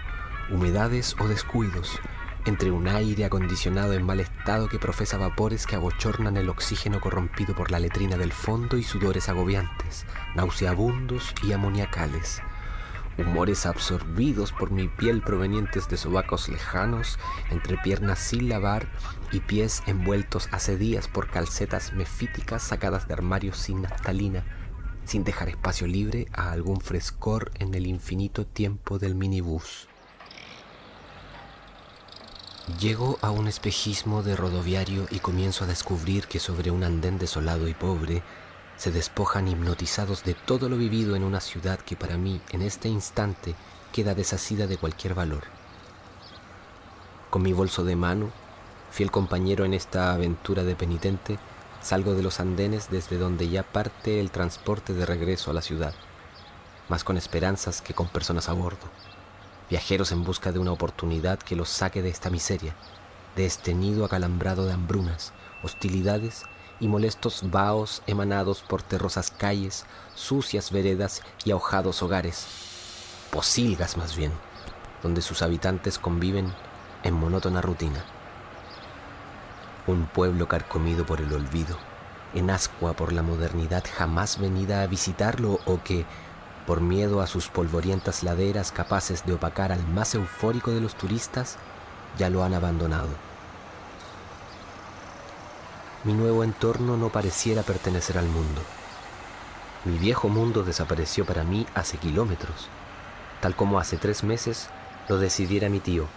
humedades 0.49 1.17
o 1.19 1.27
descuidos, 1.27 1.99
entre 2.45 2.71
un 2.71 2.87
aire 2.87 3.25
acondicionado 3.25 3.91
en 3.91 4.05
mal 4.05 4.21
estado 4.21 4.69
que 4.69 4.79
profesa 4.79 5.17
vapores 5.17 5.67
que 5.67 5.75
abochornan 5.75 6.37
el 6.37 6.47
oxígeno 6.47 7.01
corrompido 7.01 7.53
por 7.53 7.71
la 7.71 7.79
letrina 7.79 8.15
del 8.15 8.31
fondo 8.31 8.77
y 8.77 8.83
sudores 8.83 9.27
agobiantes, 9.27 10.05
nauseabundos 10.35 11.33
y 11.43 11.51
amoniacales. 11.51 12.41
Humores 13.17 13.65
absorbidos 13.65 14.51
por 14.51 14.71
mi 14.71 14.89
piel 14.89 15.21
provenientes 15.21 15.87
de 15.87 15.95
sobacos 15.95 16.49
lejanos, 16.49 17.17
entre 17.49 17.77
piernas 17.77 18.19
sin 18.19 18.49
lavar 18.49 18.87
y 19.31 19.39
pies 19.39 19.83
envueltos 19.85 20.49
hace 20.51 20.77
días 20.77 21.07
por 21.07 21.29
calcetas 21.29 21.93
mefíticas 21.93 22.61
sacadas 22.61 23.07
de 23.07 23.13
armarios 23.13 23.57
sin 23.57 23.83
naftalina, 23.83 24.43
sin 25.05 25.23
dejar 25.23 25.47
espacio 25.47 25.87
libre 25.87 26.27
a 26.33 26.51
algún 26.51 26.81
frescor 26.81 27.51
en 27.55 27.73
el 27.73 27.87
infinito 27.87 28.45
tiempo 28.45 28.99
del 28.99 29.15
minibús. 29.15 29.87
Llego 32.79 33.17
a 33.21 33.29
un 33.29 33.47
espejismo 33.47 34.23
de 34.23 34.35
rodoviario 34.35 35.05
y 35.11 35.19
comienzo 35.19 35.63
a 35.63 35.67
descubrir 35.67 36.27
que 36.27 36.39
sobre 36.39 36.71
un 36.71 36.83
andén 36.83 37.19
desolado 37.19 37.67
y 37.67 37.75
pobre 37.75 38.23
se 38.77 38.91
despojan 38.91 39.47
hipnotizados 39.47 40.23
de 40.23 40.33
todo 40.33 40.69
lo 40.69 40.77
vivido 40.77 41.15
en 41.15 41.23
una 41.23 41.39
ciudad 41.39 41.79
que 41.79 41.95
para 41.95 42.17
mí 42.17 42.41
en 42.51 42.61
este 42.61 42.89
instante 42.89 43.55
queda 43.93 44.15
desasida 44.15 44.67
de 44.67 44.77
cualquier 44.77 45.13
valor. 45.13 45.43
Con 47.29 47.41
mi 47.41 47.53
bolso 47.53 47.83
de 47.83 47.95
mano, 47.95 48.31
fiel 48.91 49.11
compañero 49.11 49.65
en 49.65 49.73
esta 49.73 50.13
aventura 50.13 50.63
de 50.63 50.75
penitente, 50.75 51.39
salgo 51.81 52.13
de 52.13 52.23
los 52.23 52.39
andenes 52.39 52.89
desde 52.89 53.17
donde 53.17 53.49
ya 53.49 53.63
parte 53.63 54.19
el 54.19 54.31
transporte 54.31 54.93
de 54.93 55.05
regreso 55.05 55.51
a 55.51 55.53
la 55.53 55.61
ciudad, 55.61 55.93
más 56.89 57.03
con 57.03 57.17
esperanzas 57.17 57.81
que 57.81 57.93
con 57.93 58.07
personas 58.07 58.49
a 58.49 58.53
bordo 58.53 58.89
viajeros 59.69 60.11
en 60.11 60.23
busca 60.23 60.51
de 60.51 60.59
una 60.59 60.71
oportunidad 60.71 61.39
que 61.39 61.55
los 61.55 61.69
saque 61.69 62.01
de 62.01 62.09
esta 62.09 62.29
miseria, 62.29 62.75
de 63.35 63.45
este 63.45 63.75
acalambrado 64.03 64.65
de 64.65 64.73
hambrunas, 64.73 65.33
hostilidades 65.63 66.43
y 66.79 66.87
molestos 66.87 67.49
vaos 67.49 68.01
emanados 68.07 68.61
por 68.61 68.81
terrosas 68.81 69.31
calles, 69.31 69.85
sucias 70.15 70.71
veredas 70.71 71.21
y 71.43 71.51
ahojados 71.51 72.03
hogares, 72.03 72.47
posilgas 73.31 73.97
más 73.97 74.15
bien, 74.15 74.31
donde 75.03 75.21
sus 75.21 75.41
habitantes 75.41 75.99
conviven 75.99 76.53
en 77.03 77.13
monótona 77.13 77.61
rutina. 77.61 78.03
Un 79.87 80.07
pueblo 80.07 80.47
carcomido 80.47 81.05
por 81.05 81.21
el 81.21 81.31
olvido, 81.31 81.77
en 82.33 82.49
ascua 82.49 82.93
por 82.93 83.13
la 83.13 83.21
modernidad 83.21 83.83
jamás 83.95 84.39
venida 84.39 84.81
a 84.81 84.87
visitarlo 84.87 85.59
o 85.65 85.81
que, 85.83 86.05
por 86.65 86.81
miedo 86.81 87.21
a 87.21 87.27
sus 87.27 87.47
polvorientas 87.47 88.23
laderas 88.23 88.71
capaces 88.71 89.25
de 89.25 89.33
opacar 89.33 89.71
al 89.71 89.85
más 89.87 90.15
eufórico 90.15 90.71
de 90.71 90.81
los 90.81 90.95
turistas, 90.95 91.57
ya 92.17 92.29
lo 92.29 92.43
han 92.43 92.53
abandonado. 92.53 93.09
Mi 96.05 96.13
nuevo 96.13 96.43
entorno 96.43 96.95
no 96.95 97.09
pareciera 97.09 97.63
pertenecer 97.63 98.17
al 98.17 98.27
mundo. 98.27 98.61
Mi 99.83 99.97
viejo 99.97 100.29
mundo 100.29 100.63
desapareció 100.63 101.25
para 101.25 101.43
mí 101.43 101.65
hace 101.75 101.97
kilómetros, 101.97 102.69
tal 103.41 103.55
como 103.55 103.79
hace 103.79 103.97
tres 103.97 104.23
meses 104.23 104.69
lo 105.09 105.17
decidiera 105.17 105.67
mi 105.67 105.81
tío, 105.81 106.07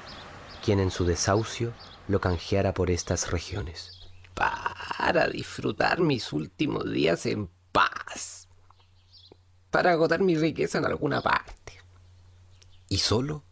quien 0.64 0.78
en 0.78 0.90
su 0.90 1.04
desahucio 1.04 1.72
lo 2.06 2.20
canjeara 2.20 2.72
por 2.72 2.90
estas 2.90 3.32
regiones. 3.32 4.08
Para 4.34 5.26
disfrutar 5.26 6.00
mis 6.00 6.32
últimos 6.32 6.88
días 6.90 7.26
en 7.26 7.50
paz 7.72 8.38
para 9.70 9.92
agotar 9.92 10.20
mi 10.20 10.36
riqueza 10.36 10.78
en 10.78 10.86
alguna 10.86 11.20
parte. 11.20 11.80
¿Y 12.88 12.98
solo? 12.98 13.44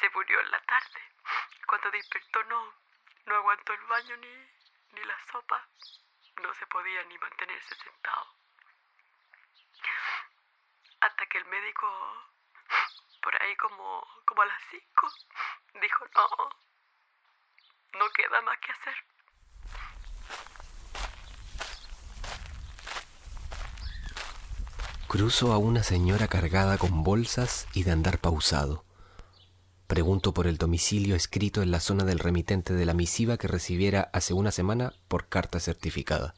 Se 0.00 0.10
murió 0.14 0.40
en 0.40 0.50
la 0.50 0.60
tarde. 0.66 1.00
Despertó 1.92 2.42
no, 2.44 2.74
no 3.26 3.34
aguantó 3.36 3.72
el 3.72 3.80
baño 3.86 4.16
ni, 4.16 4.28
ni 4.92 5.04
la 5.04 5.16
sopa. 5.30 5.66
No 6.42 6.52
se 6.54 6.66
podía 6.66 7.02
ni 7.04 7.18
mantenerse 7.18 7.74
sentado. 7.76 8.26
Hasta 11.00 11.26
que 11.26 11.38
el 11.38 11.44
médico, 11.46 11.86
por 13.22 13.42
ahí 13.42 13.56
como, 13.56 14.06
como 14.24 14.42
a 14.42 14.46
las 14.46 14.62
cinco, 14.70 15.08
dijo, 15.80 16.04
no, 16.14 16.28
no 17.98 18.10
queda 18.10 18.42
más 18.42 18.58
que 18.58 18.72
hacer. 18.72 18.94
Cruzo 25.08 25.52
a 25.52 25.58
una 25.58 25.82
señora 25.82 26.28
cargada 26.28 26.78
con 26.78 27.04
bolsas 27.04 27.68
y 27.72 27.84
de 27.84 27.92
andar 27.92 28.18
pausado. 28.18 28.85
Pregunto 29.86 30.34
por 30.34 30.46
el 30.46 30.58
domicilio 30.58 31.14
escrito 31.14 31.62
en 31.62 31.70
la 31.70 31.80
zona 31.80 32.04
del 32.04 32.18
remitente 32.18 32.74
de 32.74 32.86
la 32.86 32.94
misiva 32.94 33.36
que 33.36 33.46
recibiera 33.46 34.10
hace 34.12 34.34
una 34.34 34.50
semana 34.50 34.94
por 35.06 35.28
carta 35.28 35.60
certificada. 35.60 36.34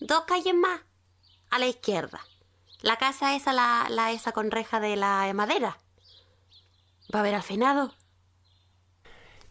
Dos 0.00 0.22
calles 0.26 0.54
más, 0.54 0.80
a 1.50 1.58
la 1.58 1.66
izquierda. 1.66 2.20
La 2.80 2.96
casa 2.96 3.34
esa, 3.34 3.52
la, 3.52 3.86
la 3.90 4.12
esa 4.12 4.32
con 4.32 4.50
reja 4.50 4.80
de 4.80 4.96
la 4.96 5.24
de 5.26 5.34
madera. 5.34 5.78
¿Va 7.12 7.18
a 7.18 7.20
haber 7.20 7.34
al 7.34 7.42
finado? 7.42 7.94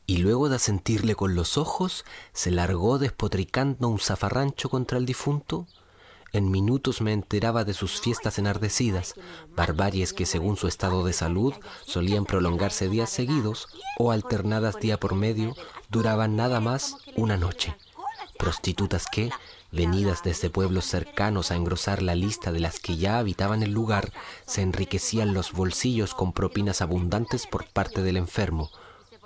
Y 0.06 0.17
luego 0.17 0.47
de 0.47 0.56
asentirle 0.56 1.15
con 1.15 1.36
los 1.36 1.58
ojos, 1.58 2.06
se 2.32 2.49
largó 2.49 2.97
despotricando 2.97 3.89
un 3.89 3.99
zafarrancho 3.99 4.69
contra 4.69 4.97
el 4.97 5.06
difunto. 5.06 5.67
En 6.33 6.51
minutos 6.51 7.01
me 7.01 7.13
enteraba 7.13 7.63
de 7.63 7.73
sus 7.73 8.01
fiestas 8.01 8.37
enardecidas, 8.37 9.15
barbaries 9.55 10.11
que 10.13 10.25
según 10.25 10.57
su 10.57 10.67
estado 10.67 11.05
de 11.05 11.13
salud 11.13 11.53
solían 11.85 12.25
prolongarse 12.25 12.89
días 12.89 13.09
seguidos 13.09 13.69
o 13.97 14.11
alternadas 14.11 14.77
día 14.79 14.99
por 14.99 15.15
medio, 15.15 15.55
duraban 15.89 16.35
nada 16.35 16.59
más 16.59 16.97
una 17.15 17.37
noche. 17.37 17.75
Prostitutas 18.37 19.05
que, 19.09 19.31
venidas 19.71 20.21
desde 20.23 20.49
pueblos 20.49 20.85
cercanos 20.85 21.49
a 21.49 21.55
engrosar 21.55 22.01
la 22.01 22.13
lista 22.13 22.51
de 22.51 22.59
las 22.59 22.79
que 22.79 22.97
ya 22.97 23.19
habitaban 23.19 23.63
el 23.63 23.71
lugar, 23.71 24.11
se 24.45 24.61
enriquecían 24.61 25.33
los 25.33 25.53
bolsillos 25.53 26.13
con 26.13 26.33
propinas 26.33 26.81
abundantes 26.81 27.47
por 27.47 27.67
parte 27.67 28.03
del 28.03 28.17
enfermo, 28.17 28.69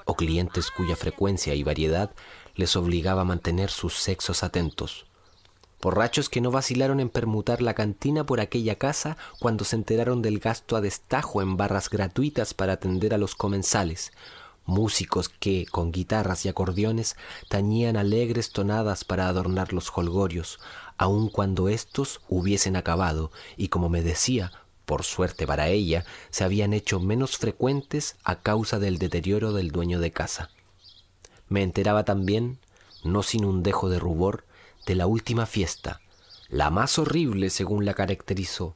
o 0.06 0.16
clientes 0.16 0.72
cuya 0.72 0.96
frecuencia 0.96 1.56
y 1.56 1.64
variedad 1.64 2.12
les 2.56 2.76
obligaba 2.76 3.22
a 3.22 3.26
mantener 3.26 3.72
sus 3.72 3.96
sexos 3.96 4.44
atentos. 4.44 5.06
Borrachos 5.82 6.30
que 6.30 6.42
no 6.42 6.52
vacilaron 6.52 7.00
en 7.00 7.10
permutar 7.10 7.62
la 7.62 7.74
cantina 7.74 8.24
por 8.24 8.40
aquella 8.40 8.76
casa 8.76 9.18
cuando 9.40 9.66
se 9.66 9.76
enteraron 9.76 10.22
del 10.22 10.38
gasto 10.38 10.76
a 10.76 10.82
destajo 10.82 11.42
en 11.42 11.58
barras 11.58 11.90
gratuitas 11.90 12.54
para 12.54 12.74
atender 12.74 13.16
a 13.16 13.18
los 13.18 13.34
comensales. 13.34 14.12
Músicos 14.66 15.28
que, 15.28 15.66
con 15.66 15.92
guitarras 15.92 16.46
y 16.46 16.50
acordeones, 16.50 17.18
tañían 17.50 17.98
alegres 17.98 18.52
tonadas 18.52 19.04
para 19.04 19.28
adornar 19.28 19.74
los 19.74 19.92
holgorios, 19.96 20.60
aun 20.98 21.30
cuando 21.30 21.68
éstos 21.68 22.22
hubiesen 22.30 22.76
acabado 22.76 23.32
y, 23.58 23.70
como 23.70 23.90
me 23.90 24.04
decía, 24.04 24.52
por 24.86 25.04
suerte 25.04 25.48
para 25.48 25.70
ella, 25.70 26.06
se 26.30 26.44
habían 26.44 26.74
hecho 26.74 27.00
menos 27.00 27.38
frecuentes 27.38 28.18
a 28.24 28.36
causa 28.36 28.78
del 28.78 29.00
deterioro 29.00 29.52
del 29.52 29.72
dueño 29.72 30.00
de 30.00 30.12
casa. 30.12 30.52
Me 31.50 31.64
enteraba 31.64 32.06
también, 32.06 32.60
no 33.04 33.24
sin 33.24 33.46
un 33.46 33.64
dejo 33.64 33.90
de 33.90 33.98
rubor, 33.98 34.46
de 34.86 34.96
la 34.96 35.08
última 35.08 35.46
fiesta, 35.46 36.02
la 36.50 36.70
más 36.70 37.00
horrible 37.00 37.50
según 37.50 37.86
la 37.86 37.94
caracterizó, 37.94 38.76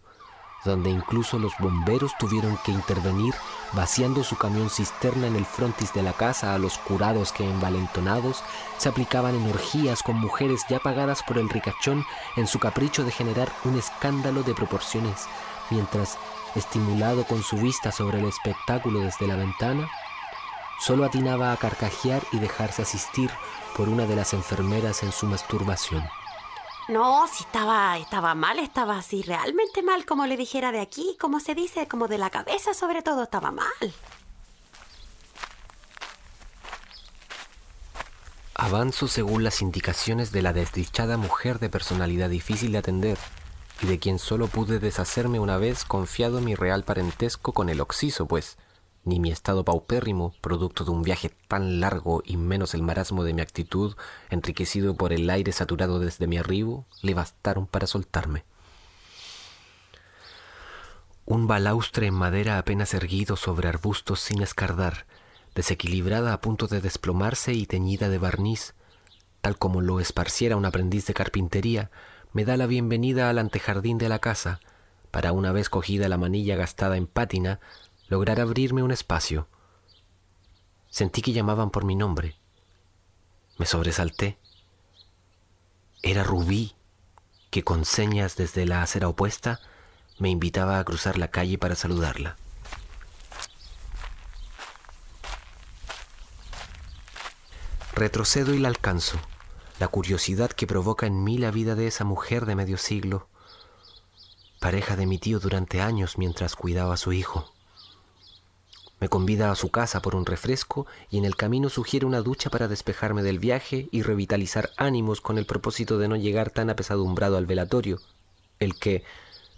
donde 0.63 0.89
incluso 0.89 1.37
los 1.39 1.53
bomberos 1.59 2.11
tuvieron 2.17 2.57
que 2.65 2.71
intervenir 2.71 3.33
vaciando 3.73 4.23
su 4.23 4.37
camión 4.37 4.69
cisterna 4.69 5.27
en 5.27 5.35
el 5.35 5.45
frontis 5.45 5.93
de 5.93 6.01
la 6.01 6.13
casa 6.13 6.53
a 6.53 6.57
los 6.57 6.77
curados 6.77 7.31
que 7.31 7.47
envalentonados 7.47 8.43
se 8.77 8.89
aplicaban 8.89 9.35
en 9.35 9.49
orgías 9.49 10.01
con 10.01 10.15
mujeres 10.17 10.61
ya 10.69 10.79
pagadas 10.79 11.23
por 11.23 11.37
el 11.37 11.49
ricachón 11.49 12.05
en 12.35 12.47
su 12.47 12.59
capricho 12.59 13.03
de 13.03 13.11
generar 13.11 13.51
un 13.63 13.77
escándalo 13.77 14.43
de 14.43 14.55
proporciones, 14.55 15.25
mientras, 15.69 16.17
estimulado 16.55 17.25
con 17.25 17.43
su 17.43 17.57
vista 17.57 17.91
sobre 17.91 18.19
el 18.19 18.25
espectáculo 18.25 19.01
desde 19.01 19.27
la 19.27 19.35
ventana, 19.35 19.89
solo 20.79 21.05
atinaba 21.05 21.51
a 21.51 21.57
carcajear 21.57 22.23
y 22.31 22.39
dejarse 22.39 22.81
asistir 22.81 23.29
por 23.75 23.89
una 23.89 24.05
de 24.05 24.15
las 24.15 24.33
enfermeras 24.33 25.03
en 25.03 25.11
su 25.11 25.25
masturbación. 25.25 26.03
No, 26.87 27.25
si 27.27 27.43
estaba, 27.43 27.97
estaba 27.97 28.35
mal, 28.35 28.59
estaba 28.59 28.97
así 28.97 29.23
realmente 29.23 29.81
mal, 29.81 30.05
como 30.05 30.27
le 30.27 30.37
dijera 30.37 30.71
de 30.71 30.81
aquí, 30.81 31.17
como 31.19 31.39
se 31.39 31.55
dice, 31.55 31.87
como 31.87 32.07
de 32.07 32.19
la 32.19 32.29
cabeza 32.29 32.73
sobre 32.73 33.01
todo, 33.01 33.23
estaba 33.23 33.51
mal. 33.51 33.93
Avanzo 38.53 39.07
según 39.07 39.43
las 39.43 39.61
indicaciones 39.61 40.31
de 40.31 40.41
la 40.41 40.53
desdichada 40.53 41.17
mujer 41.17 41.59
de 41.59 41.69
personalidad 41.69 42.29
difícil 42.29 42.71
de 42.71 42.77
atender 42.77 43.17
y 43.81 43.87
de 43.87 43.99
quien 43.99 44.19
solo 44.19 44.47
pude 44.47 44.79
deshacerme 44.79 45.39
una 45.39 45.57
vez 45.57 45.83
confiado 45.83 46.39
mi 46.39 46.55
real 46.55 46.83
parentesco 46.83 47.51
con 47.51 47.67
el 47.69 47.81
oxiso, 47.81 48.27
pues 48.27 48.57
ni 49.05 49.19
mi 49.19 49.31
estado 49.31 49.63
paupérrimo, 49.63 50.33
producto 50.41 50.83
de 50.83 50.91
un 50.91 51.03
viaje 51.03 51.29
tan 51.47 51.79
largo 51.79 52.21
y 52.25 52.37
menos 52.37 52.73
el 52.73 52.81
marasmo 52.81 53.23
de 53.23 53.33
mi 53.33 53.41
actitud, 53.41 53.95
enriquecido 54.29 54.95
por 54.95 55.13
el 55.13 55.29
aire 55.29 55.51
saturado 55.51 55.99
desde 55.99 56.27
mi 56.27 56.37
arribo, 56.37 56.85
le 57.01 57.13
bastaron 57.13 57.67
para 57.67 57.87
soltarme. 57.87 58.43
Un 61.25 61.47
balaustre 61.47 62.07
en 62.07 62.13
madera 62.13 62.57
apenas 62.57 62.93
erguido 62.93 63.35
sobre 63.35 63.69
arbustos 63.69 64.19
sin 64.19 64.41
escardar, 64.41 65.05
desequilibrada 65.55 66.33
a 66.33 66.41
punto 66.41 66.67
de 66.67 66.81
desplomarse 66.81 67.53
y 67.53 67.65
teñida 67.65 68.09
de 68.09 68.17
barniz, 68.17 68.75
tal 69.41 69.57
como 69.57 69.81
lo 69.81 69.99
esparciera 69.99 70.57
un 70.57 70.65
aprendiz 70.65 71.05
de 71.05 71.13
carpintería, 71.13 71.91
me 72.33 72.43
da 72.43 72.57
la 72.57 72.67
bienvenida 72.67 73.29
al 73.29 73.39
antejardín 73.39 73.97
de 73.97 74.09
la 74.09 74.19
casa, 74.19 74.59
para 75.11 75.31
una 75.31 75.51
vez 75.51 75.69
cogida 75.69 76.09
la 76.09 76.17
manilla 76.17 76.57
gastada 76.57 76.97
en 76.97 77.07
pátina, 77.07 77.59
lograr 78.07 78.39
abrirme 78.39 78.83
un 78.83 78.91
espacio. 78.91 79.47
Sentí 80.89 81.21
que 81.21 81.33
llamaban 81.33 81.71
por 81.71 81.85
mi 81.85 81.95
nombre. 81.95 82.35
Me 83.57 83.65
sobresalté, 83.65 84.37
Era 86.01 86.23
Rubí, 86.23 86.75
que 87.49 87.63
con 87.63 87.85
señas 87.85 88.35
desde 88.35 88.65
la 88.65 88.81
acera 88.81 89.07
opuesta 89.07 89.59
me 90.19 90.29
invitaba 90.29 90.79
a 90.79 90.83
cruzar 90.83 91.17
la 91.17 91.29
calle 91.29 91.57
para 91.57 91.75
saludarla. 91.75 92.37
Retrocedo 97.93 98.53
y 98.53 98.59
la 98.59 98.67
alcanzo, 98.67 99.17
la 99.79 99.87
curiosidad 99.87 100.51
que 100.51 100.67
provoca 100.67 101.07
en 101.07 101.23
mí 101.23 101.37
la 101.37 101.49
vida 101.49 101.75
de 101.75 101.87
esa 101.87 102.03
mujer 102.03 102.45
de 102.45 102.55
medio 102.55 102.77
siglo, 102.77 103.29
pareja 104.59 104.97
de 104.97 105.05
mi 105.05 105.17
tío 105.17 105.39
durante 105.39 105.81
años 105.81 106.17
mientras 106.17 106.57
cuidaba 106.57 106.95
a 106.95 106.97
su 106.97 107.13
hijo. 107.13 107.54
Me 108.99 109.09
convida 109.09 109.51
a 109.51 109.55
su 109.55 109.69
casa 109.71 110.01
por 110.01 110.15
un 110.15 110.25
refresco 110.25 110.87
y 111.09 111.17
en 111.17 111.25
el 111.25 111.35
camino 111.35 111.69
sugiere 111.69 112.05
una 112.05 112.21
ducha 112.21 112.49
para 112.49 112.67
despejarme 112.67 113.23
del 113.23 113.39
viaje 113.39 113.89
y 113.91 114.03
revitalizar 114.03 114.71
ánimos 114.77 115.19
con 115.19 115.37
el 115.37 115.45
propósito 115.45 115.97
de 115.97 116.07
no 116.07 116.15
llegar 116.15 116.49
tan 116.49 116.69
apesadumbrado 116.69 117.37
al 117.37 117.45
velatorio, 117.45 117.99
el 118.59 118.75
que, 118.75 119.03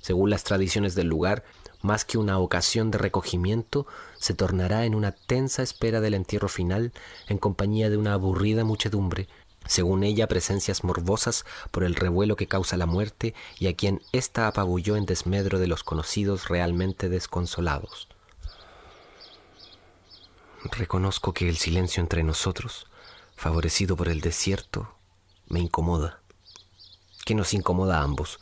según 0.01 0.31
las 0.31 0.43
tradiciones 0.43 0.95
del 0.95 1.07
lugar, 1.07 1.43
más 1.81 2.03
que 2.03 2.17
una 2.17 2.39
ocasión 2.39 2.89
de 2.89 2.97
recogimiento, 2.97 3.85
se 4.17 4.33
tornará 4.33 4.85
en 4.85 4.95
una 4.95 5.11
tensa 5.11 5.61
espera 5.61 6.01
del 6.01 6.15
entierro 6.15 6.49
final 6.49 6.91
en 7.27 7.37
compañía 7.37 7.91
de 7.91 7.97
una 7.97 8.13
aburrida 8.13 8.63
muchedumbre, 8.63 9.27
según 9.67 10.03
ella 10.03 10.27
presencias 10.27 10.83
morbosas 10.83 11.45
por 11.69 11.83
el 11.83 11.93
revuelo 11.93 12.35
que 12.35 12.47
causa 12.47 12.77
la 12.77 12.85
muerte 12.87 13.35
y 13.59 13.67
a 13.67 13.75
quien 13.75 14.01
ésta 14.13 14.47
apabulló 14.47 14.95
en 14.95 15.05
desmedro 15.05 15.59
de 15.59 15.67
los 15.67 15.83
conocidos 15.83 16.47
realmente 16.47 17.09
desconsolados. 17.09 18.07
Reconozco 20.63 21.33
que 21.33 21.47
el 21.47 21.57
silencio 21.57 22.01
entre 22.01 22.23
nosotros, 22.23 22.87
favorecido 23.35 23.95
por 23.95 24.09
el 24.09 24.21
desierto, 24.21 24.95
me 25.47 25.59
incomoda. 25.59 26.21
Que 27.25 27.35
nos 27.35 27.53
incomoda 27.53 27.99
a 27.99 28.03
ambos, 28.03 28.39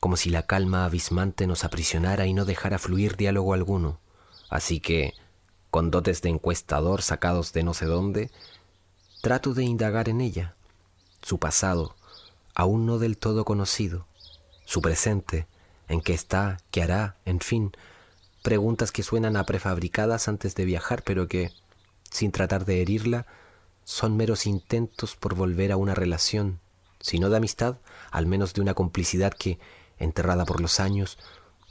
como 0.00 0.16
si 0.16 0.30
la 0.30 0.46
calma 0.46 0.84
abismante 0.84 1.46
nos 1.46 1.64
aprisionara 1.64 2.26
y 2.26 2.34
no 2.34 2.44
dejara 2.44 2.78
fluir 2.78 3.16
diálogo 3.16 3.54
alguno. 3.54 4.00
Así 4.50 4.80
que, 4.80 5.14
con 5.70 5.90
dotes 5.90 6.22
de 6.22 6.30
encuestador 6.30 7.02
sacados 7.02 7.52
de 7.52 7.62
no 7.62 7.72
sé 7.72 7.86
dónde, 7.86 8.30
trato 9.22 9.54
de 9.54 9.64
indagar 9.64 10.08
en 10.08 10.20
ella, 10.20 10.56
su 11.22 11.38
pasado, 11.38 11.94
aún 12.54 12.84
no 12.84 12.98
del 12.98 13.16
todo 13.16 13.44
conocido, 13.44 14.06
su 14.64 14.82
presente, 14.82 15.46
en 15.88 16.00
qué 16.00 16.14
está, 16.14 16.58
qué 16.70 16.82
hará, 16.82 17.16
en 17.24 17.40
fin, 17.40 17.72
preguntas 18.44 18.92
que 18.92 19.02
suenan 19.02 19.38
a 19.38 19.46
prefabricadas 19.46 20.28
antes 20.28 20.54
de 20.54 20.66
viajar, 20.66 21.02
pero 21.02 21.28
que, 21.28 21.50
sin 22.10 22.30
tratar 22.30 22.66
de 22.66 22.82
herirla, 22.82 23.26
son 23.84 24.18
meros 24.18 24.44
intentos 24.44 25.16
por 25.16 25.34
volver 25.34 25.72
a 25.72 25.78
una 25.78 25.94
relación, 25.94 26.60
si 27.00 27.18
no 27.18 27.30
de 27.30 27.38
amistad, 27.38 27.78
al 28.10 28.26
menos 28.26 28.52
de 28.52 28.60
una 28.60 28.74
complicidad 28.74 29.32
que, 29.32 29.58
enterrada 29.98 30.44
por 30.44 30.60
los 30.60 30.78
años, 30.78 31.18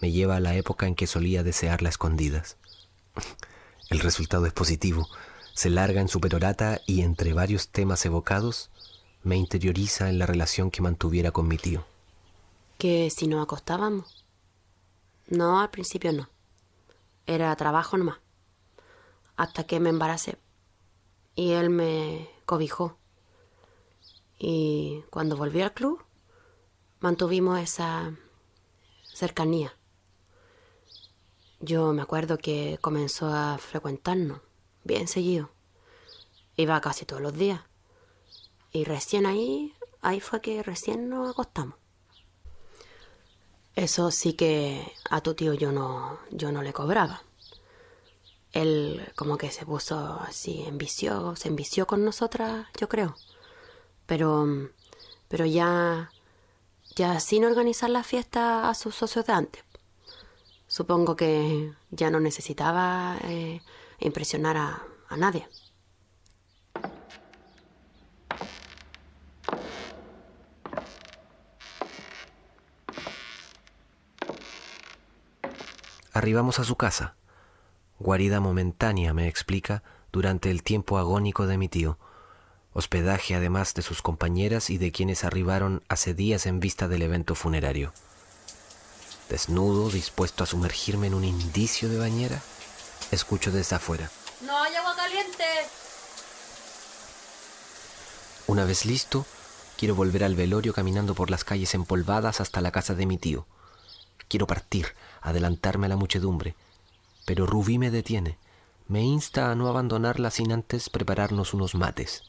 me 0.02 0.12
lleva 0.12 0.36
a 0.36 0.40
la 0.40 0.56
época 0.56 0.88
en 0.88 0.96
que 0.96 1.06
solía 1.06 1.44
desearla 1.44 1.90
escondidas. 1.90 2.58
El 3.92 4.00
resultado 4.00 4.48
es 4.48 4.54
positivo, 4.54 5.08
se 5.54 5.70
larga 5.70 6.02
en 6.02 6.08
su 6.08 6.20
perorata 6.20 6.82
y 6.88 7.02
entre 7.02 7.34
varios 7.34 7.70
temas 7.70 8.04
evocados, 8.04 8.72
me 9.22 9.36
interioriza 9.38 10.10
en 10.10 10.18
la 10.18 10.26
relación 10.26 10.72
que 10.72 10.82
mantuviera 10.82 11.30
con 11.30 11.48
mi 11.48 11.58
tío. 11.58 11.86
Que 12.80 13.12
si 13.12 13.28
nos 13.28 13.44
acostábamos. 13.44 14.26
No, 15.28 15.62
al 15.62 15.70
principio 15.70 16.12
no. 16.12 16.33
Era 17.26 17.56
trabajo 17.56 17.98
nomás. 17.98 18.20
Hasta 19.36 19.66
que 19.66 19.80
me 19.80 19.90
embaracé. 19.90 20.38
Y 21.36 21.52
él 21.52 21.70
me 21.70 22.30
cobijó. 22.46 22.98
Y 24.38 25.04
cuando 25.10 25.38
volví 25.38 25.62
al 25.62 25.74
club, 25.74 26.04
mantuvimos 27.00 27.60
esa 27.60 28.14
cercanía. 29.04 29.78
Yo 31.60 31.94
me 31.94 32.02
acuerdo 32.02 32.38
que 32.38 32.78
comenzó 32.82 33.34
a 33.34 33.58
frecuentarnos 33.58 34.42
bien 34.84 35.08
seguido. 35.08 35.50
Iba 36.58 36.82
casi 36.82 37.06
todos 37.06 37.22
los 37.22 37.34
días. 37.34 37.62
Y 38.72 38.84
recién 38.84 39.26
ahí, 39.26 39.74
ahí 40.02 40.20
fue 40.20 40.42
que 40.42 40.62
recién 40.62 41.10
nos 41.10 41.30
acostamos. 41.30 41.83
Eso 43.76 44.12
sí 44.12 44.34
que 44.34 44.94
a 45.10 45.22
tu 45.22 45.34
tío 45.34 45.54
yo 45.54 45.72
no, 45.72 46.20
yo 46.32 46.52
no 46.52 46.62
le 46.62 46.74
cobraba. 46.74 47.24
Él 48.52 49.12
como 49.16 49.38
que 49.38 49.50
se 49.50 49.66
puso 49.66 50.20
así, 50.22 50.64
envició, 50.68 51.36
se 51.36 51.48
envició 51.48 51.88
con 51.88 52.06
nosotras, 52.06 52.68
yo 52.80 52.88
creo. 52.88 53.16
Pero, 54.06 54.70
pero 55.28 55.46
ya, 55.46 56.12
ya 56.96 57.20
sin 57.20 57.46
organizar 57.46 57.90
la 57.90 58.04
fiesta 58.04 58.70
a 58.70 58.76
sus 58.76 58.94
socios 58.94 59.26
de 59.26 59.34
antes. 59.34 59.64
Supongo 60.68 61.16
que 61.16 61.74
ya 61.90 62.12
no 62.12 62.20
necesitaba 62.20 63.18
eh, 63.24 63.62
impresionar 64.00 64.58
a, 64.58 64.84
a 65.10 65.18
nadie. 65.18 65.48
Arribamos 76.14 76.60
a 76.60 76.64
su 76.64 76.76
casa, 76.76 77.16
guarida 77.98 78.40
momentánea, 78.40 79.16
me 79.16 79.28
explica, 79.28 79.82
durante 80.12 80.52
el 80.52 80.62
tiempo 80.62 81.00
agónico 81.00 81.48
de 81.48 81.58
mi 81.58 81.70
tío, 81.70 81.98
hospedaje 82.72 83.34
además 83.34 83.74
de 83.74 83.82
sus 83.82 84.04
compañeras 84.04 84.70
y 84.70 84.78
de 84.78 84.92
quienes 84.92 85.24
arribaron 85.24 85.82
hace 85.90 86.14
días 86.14 86.46
en 86.46 86.60
vista 86.60 86.88
del 86.88 87.02
evento 87.02 87.34
funerario. 87.34 87.94
Desnudo, 89.28 89.90
dispuesto 89.90 90.44
a 90.44 90.48
sumergirme 90.48 91.08
en 91.08 91.16
un 91.16 91.24
indicio 91.24 91.90
de 91.90 91.98
bañera, 91.98 92.40
escucho 93.10 93.52
desde 93.52 93.78
afuera. 93.78 94.12
¡No 94.46 94.56
hay 94.62 94.76
agua 94.76 94.96
caliente! 94.96 95.46
Una 98.46 98.66
vez 98.66 98.86
listo, 98.86 99.26
quiero 99.80 99.96
volver 99.96 100.24
al 100.24 100.36
velorio 100.36 100.76
caminando 100.76 101.16
por 101.16 101.32
las 101.32 101.44
calles 101.44 101.74
empolvadas 101.74 102.40
hasta 102.40 102.62
la 102.62 102.70
casa 102.70 102.94
de 102.94 103.08
mi 103.08 103.18
tío. 103.18 103.48
Quiero 104.34 104.48
partir, 104.48 104.88
adelantarme 105.22 105.86
a 105.86 105.90
la 105.90 105.96
muchedumbre, 105.96 106.56
pero 107.24 107.46
Rubí 107.46 107.78
me 107.78 107.92
detiene. 107.92 108.40
Me 108.88 109.04
insta 109.04 109.52
a 109.52 109.54
no 109.54 109.68
abandonarla 109.68 110.32
sin 110.32 110.52
antes 110.52 110.90
prepararnos 110.90 111.54
unos 111.54 111.76
mates. 111.76 112.24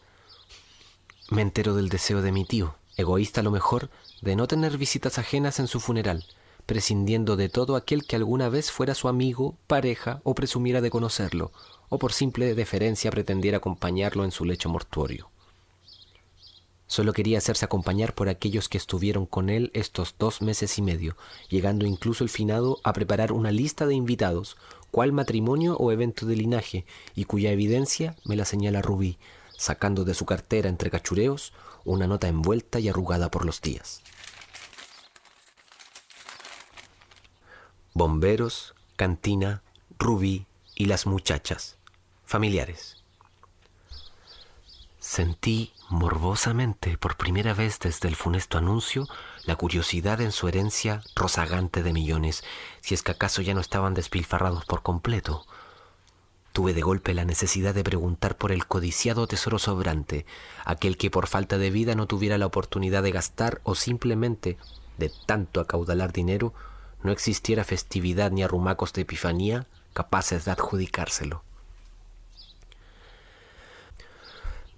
Me 1.31 1.40
entero 1.40 1.75
del 1.75 1.88
deseo 1.88 2.21
de 2.21 2.31
mi 2.31 2.45
tío, 2.45 2.75
egoísta 2.99 3.40
a 3.40 3.43
lo 3.43 3.51
mejor, 3.51 3.88
de 4.21 4.37
no 4.37 4.47
tener 4.47 4.77
visitas 4.77 5.17
ajenas 5.17 5.59
en 5.61 5.67
su 5.67 5.81
funeral, 5.81 6.27
prescindiendo 6.67 7.37
de 7.37 7.49
todo 7.49 7.75
aquel 7.75 8.07
que 8.07 8.17
alguna 8.17 8.51
vez 8.51 8.71
fuera 8.71 8.95
su 8.95 9.09
amigo, 9.09 9.57
pareja 9.67 10.21
o 10.25 10.35
presumiera 10.35 10.83
de 10.83 10.90
conocerlo, 10.90 11.53
o 11.88 11.99
por 11.99 12.12
simple 12.12 12.55
deferencia 12.55 13.11
pretendiera 13.11 13.57
acompañarlo 13.57 14.25
en 14.25 14.31
su 14.31 14.45
lecho 14.45 14.69
mortuorio. 14.69 15.31
Solo 16.94 17.12
quería 17.12 17.38
hacerse 17.38 17.64
acompañar 17.64 18.14
por 18.14 18.28
aquellos 18.28 18.68
que 18.68 18.78
estuvieron 18.78 19.26
con 19.26 19.50
él 19.50 19.72
estos 19.74 20.14
dos 20.16 20.42
meses 20.42 20.78
y 20.78 20.83
medio, 20.83 21.16
llegando 21.48 21.87
incluso 21.87 22.22
el 22.22 22.30
finado 22.30 22.78
a 22.85 22.92
preparar 22.92 23.33
una 23.33 23.50
lista 23.50 23.85
de 23.85 23.96
invitados, 23.96 24.57
cual 24.92 25.11
matrimonio 25.11 25.76
o 25.76 25.90
evento 25.90 26.24
de 26.24 26.37
linaje, 26.37 26.87
y 27.16 27.24
cuya 27.24 27.50
evidencia 27.50 28.14
me 28.22 28.37
la 28.37 28.44
señala 28.44 28.80
Rubí, 28.80 29.18
sacando 29.57 30.04
de 30.04 30.14
su 30.14 30.24
cartera 30.24 30.68
entre 30.68 30.88
cachureos 30.88 31.52
una 31.85 32.07
nota 32.07 32.28
envuelta 32.28 32.78
y 32.78 32.88
arrugada 32.88 33.28
por 33.28 33.44
los 33.44 33.61
días. 33.61 34.00
Bomberos, 37.92 38.76
cantina, 38.94 39.64
Rubí 39.98 40.46
y 40.76 40.85
las 40.85 41.07
muchachas, 41.07 41.76
familiares. 42.24 42.93
Sentí 45.14 45.72
morbosamente 45.90 46.98
por 46.98 47.16
primera 47.16 47.55
vez 47.55 47.79
desde 47.79 48.09
el 48.09 48.16
funesto 48.16 48.59
anuncio 48.59 49.07
la 49.44 49.55
curiosidad 49.55 50.20
en 50.20 50.33
su 50.33 50.48
herencia 50.48 51.03
rozagante 51.14 51.85
de 51.85 51.92
millones, 51.92 52.42
si 52.81 52.94
es 52.94 53.05
que 53.05 53.12
acaso 53.12 53.40
ya 53.40 53.55
no 53.55 53.61
estaban 53.61 53.94
despilfarrados 53.94 54.64
por 54.64 54.83
completo. 54.83 55.46
Tuve 56.53 56.74
de 56.74 56.81
golpe 56.81 57.14
la 57.14 57.24
necesidad 57.24 57.77
de 57.77 57.85
preguntar 57.85 58.37
por 58.37 58.50
el 58.50 58.66
codiciado 58.66 59.29
tesoro 59.29 59.61
sobrante, 59.61 60.27
aquel 60.64 60.96
que 60.96 61.12
por 61.12 61.29
falta 61.29 61.59
de 61.59 61.70
vida 61.70 61.94
no 61.94 62.09
tuviera 62.09 62.37
la 62.37 62.46
oportunidad 62.46 63.05
de 63.05 63.12
gastar 63.12 63.61
o 63.62 63.77
simplemente, 63.77 64.59
de 64.98 65.12
tanto 65.27 65.61
acaudalar 65.61 66.12
dinero, 66.12 66.55
no 67.05 67.12
existiera 67.12 67.62
festividad 67.62 68.33
ni 68.33 68.42
arrumacos 68.42 68.92
de 68.92 69.03
epifanía 69.03 69.68
capaces 69.92 70.44
de 70.44 70.50
adjudicárselo. 70.50 71.44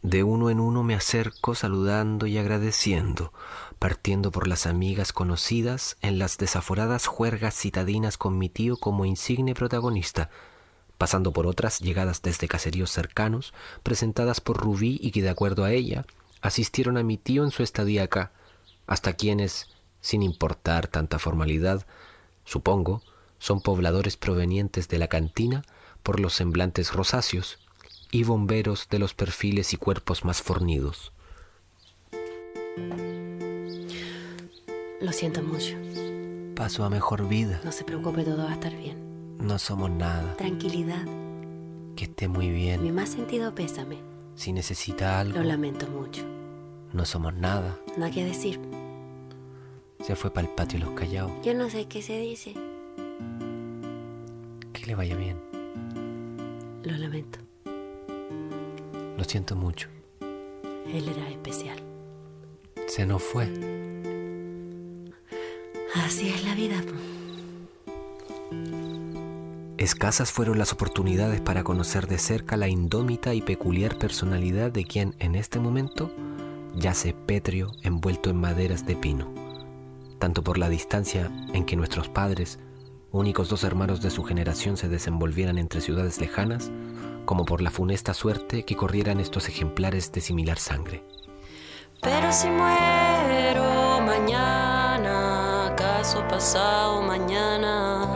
De 0.07 0.23
uno 0.23 0.51
en 0.51 0.61
uno 0.61 0.85
me 0.85 0.95
acerco 0.95 1.57
saludando 1.57 2.29
y 2.29 2.38
agradeciendo, 2.38 3.33
partiendo 3.81 4.31
por 4.31 4.47
las 4.47 4.69
amigas 4.69 5.12
conocidas 5.12 5.97
en 6.01 6.21
las 6.21 6.38
desaforadas 6.38 7.09
juergas 7.09 7.57
citadinas 7.57 8.16
con 8.16 8.38
mi 8.38 8.49
tío 8.49 8.77
como 8.77 9.05
insigne 9.05 9.53
protagonista, 9.53 10.31
pasando 10.97 11.33
por 11.33 11.49
otras 11.49 11.81
llegadas 11.81 12.23
desde 12.23 12.47
caseríos 12.47 12.92
cercanos, 12.92 13.53
presentadas 13.83 14.40
por 14.40 14.59
Rubí 14.59 15.01
y 15.03 15.11
que 15.11 15.23
de 15.23 15.31
acuerdo 15.31 15.64
a 15.64 15.73
ella 15.73 16.07
asistieron 16.40 16.99
a 16.99 17.03
mi 17.03 17.16
tío 17.16 17.42
en 17.42 17.51
su 17.51 17.64
estadía 17.64 18.05
acá, 18.05 18.31
hasta 18.87 19.14
quienes, 19.14 19.75
sin 20.01 20.23
importar 20.23 20.87
tanta 20.87 21.19
formalidad, 21.19 21.85
supongo, 22.45 23.03
son 23.40 23.61
pobladores 23.61 24.16
provenientes 24.16 24.87
de 24.87 24.99
la 24.99 25.09
cantina 25.09 25.64
por 26.05 26.21
los 26.21 26.33
semblantes 26.33 26.92
rosáceos 26.92 27.59
y 28.11 28.25
bomberos 28.25 28.88
de 28.90 28.99
los 28.99 29.14
perfiles 29.14 29.73
y 29.73 29.77
cuerpos 29.77 30.25
más 30.25 30.42
fornidos. 30.42 31.12
Lo 35.01 35.12
siento 35.12 35.42
mucho. 35.42 35.77
Paso 36.55 36.85
a 36.85 36.90
mejor 36.90 37.29
vida. 37.29 37.61
No 37.64 37.73
se 37.73 37.85
preocupe, 37.85 38.25
todo 38.25 38.38
va 38.45 38.51
a 38.51 38.55
estar 38.55 38.75
bien. 38.77 39.37
No 39.38 39.59
somos 39.59 39.90
nada. 39.90 40.35
Tranquilidad. 40.37 41.05
Que 41.97 42.05
esté 42.05 42.29
muy 42.29 42.49
Mi 42.49 42.55
bien. 42.55 42.95
más 42.95 43.11
sentido 43.11 43.55
pésame. 43.55 43.99
Si 44.35 44.53
necesita 44.53 45.21
algo, 45.21 45.38
Lo 45.38 45.45
lamento 45.45 45.87
mucho. 45.88 46.23
no 46.92 47.05
somos 47.05 47.35
nada. 47.35 47.79
Nada 47.97 48.11
que 48.11 48.25
decir. 48.25 48.59
Se 50.01 50.14
fue 50.16 50.31
para 50.31 50.47
el 50.47 50.55
patio 50.55 50.79
Los 50.79 50.90
Callados. 50.90 51.33
Yo 51.42 51.55
no 51.55 51.69
sé 51.71 51.87
qué 51.87 52.03
se 52.03 52.19
dice. 52.19 52.55
Que 54.73 54.87
le 54.87 54.95
vaya 54.95 55.16
bien. 55.16 55.38
Lo 56.85 56.97
lamento. 56.97 57.38
Lo 59.16 59.24
siento 59.24 59.57
mucho. 59.57 59.88
Él 60.20 61.09
era 61.09 61.29
especial. 61.29 61.79
Se 62.87 63.07
nos 63.07 63.22
fue. 63.22 63.52
Así 65.94 66.29
es 66.29 66.44
la 66.44 66.55
vida. 66.55 66.76
Escasas 69.79 70.33
fueron 70.33 70.59
las 70.59 70.72
oportunidades 70.72 71.40
para 71.40 71.62
conocer 71.62 72.07
de 72.07 72.18
cerca 72.18 72.57
la 72.57 72.68
indómita 72.68 73.35
y 73.35 73.42
peculiar 73.42 73.98
personalidad 73.98 74.72
de 74.72 74.85
quien 74.85 75.14
en 75.18 75.35
este 75.35 75.61
momento 75.61 76.11
yace 76.74 77.14
pétreo 77.14 77.72
envuelto 77.83 78.31
en 78.31 78.37
maderas 78.37 78.87
de 78.87 78.96
pino, 78.96 79.33
tanto 80.18 80.42
por 80.42 80.59
la 80.59 80.68
distancia 80.68 81.31
en 81.52 81.64
que 81.64 81.76
nuestros 81.76 82.09
padres, 82.09 82.59
únicos 83.12 83.48
dos 83.48 83.64
hermanos 83.64 84.02
de 84.02 84.11
su 84.11 84.24
generación, 84.24 84.76
se 84.76 84.88
desenvolvieran 84.88 85.59
entre 85.59 85.81
ciudades 85.81 86.20
lejanas, 86.20 86.70
como 87.27 87.45
por 87.45 87.61
la 87.61 87.71
funesta 87.71 88.15
suerte 88.15 88.65
que 88.65 88.77
corrieran 88.77 89.21
estos 89.21 89.49
ejemplares 89.49 90.12
de 90.12 90.23
similar 90.23 90.59
sangre. 90.59 91.05
Pero 92.01 92.33
si 92.33 92.49
muero 92.49 94.01
mañana, 94.01 95.67
acaso 95.67 96.27
pasado 96.29 97.03
mañana, 97.03 98.07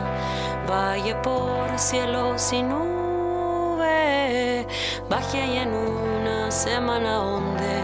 vaya 0.66 1.20
por 1.20 1.79
cielo 1.79 2.38
sin 2.38 2.68
nube, 2.68 4.66
baje 5.11 5.62
en 5.62 5.75
una 5.75 6.51
semana 6.51 7.14
donde 7.14 7.83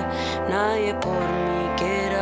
nadie 0.49 0.95
por 0.95 1.11
mí 1.13 1.69
quiera 1.77 2.16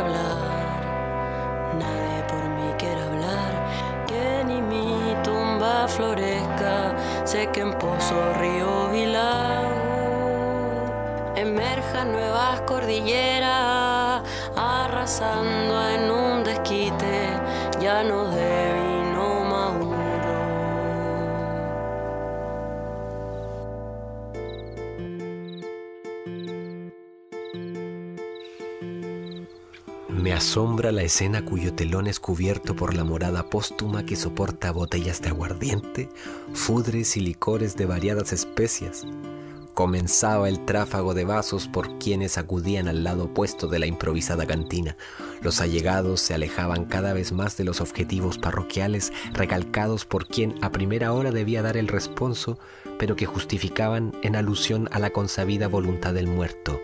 que 7.35 7.59
en 7.59 7.73
pozo, 7.73 8.33
río 8.39 8.95
y 8.95 9.07
lago 9.07 9.75
emerjan 11.35 12.13
nuevas 12.13 12.61
cordilleras, 12.61 14.23
arrasando 14.55 15.89
en 15.89 16.11
un 16.11 16.43
desquite 16.45 17.37
llanos 17.81 18.33
de 18.33 18.54
asombra 30.35 30.91
la 30.91 31.03
escena 31.03 31.45
cuyo 31.45 31.73
telón 31.73 32.07
es 32.07 32.19
cubierto 32.19 32.75
por 32.75 32.93
la 32.93 33.03
morada 33.03 33.49
póstuma 33.49 34.05
que 34.05 34.15
soporta 34.15 34.71
botellas 34.71 35.21
de 35.21 35.29
aguardiente, 35.29 36.09
fudres 36.53 37.15
y 37.15 37.21
licores 37.21 37.75
de 37.77 37.85
variadas 37.85 38.33
especias. 38.33 39.05
Comenzaba 39.73 40.49
el 40.49 40.65
tráfago 40.65 41.13
de 41.13 41.25
vasos 41.25 41.67
por 41.67 41.97
quienes 41.99 42.37
acudían 42.37 42.87
al 42.87 43.03
lado 43.03 43.25
opuesto 43.25 43.67
de 43.67 43.79
la 43.79 43.85
improvisada 43.85 44.45
cantina. 44.45 44.97
Los 45.41 45.61
allegados 45.61 46.21
se 46.21 46.33
alejaban 46.33 46.85
cada 46.85 47.13
vez 47.13 47.31
más 47.31 47.55
de 47.57 47.63
los 47.63 47.81
objetivos 47.81 48.37
parroquiales 48.37 49.13
recalcados 49.33 50.05
por 50.05 50.27
quien 50.27 50.55
a 50.61 50.71
primera 50.71 51.13
hora 51.13 51.31
debía 51.31 51.61
dar 51.61 51.77
el 51.77 51.87
responso, 51.87 52.57
pero 52.99 53.15
que 53.15 53.25
justificaban 53.25 54.13
en 54.21 54.35
alusión 54.35 54.89
a 54.91 54.99
la 54.99 55.11
consabida 55.11 55.67
voluntad 55.67 56.13
del 56.13 56.27
muerto 56.27 56.79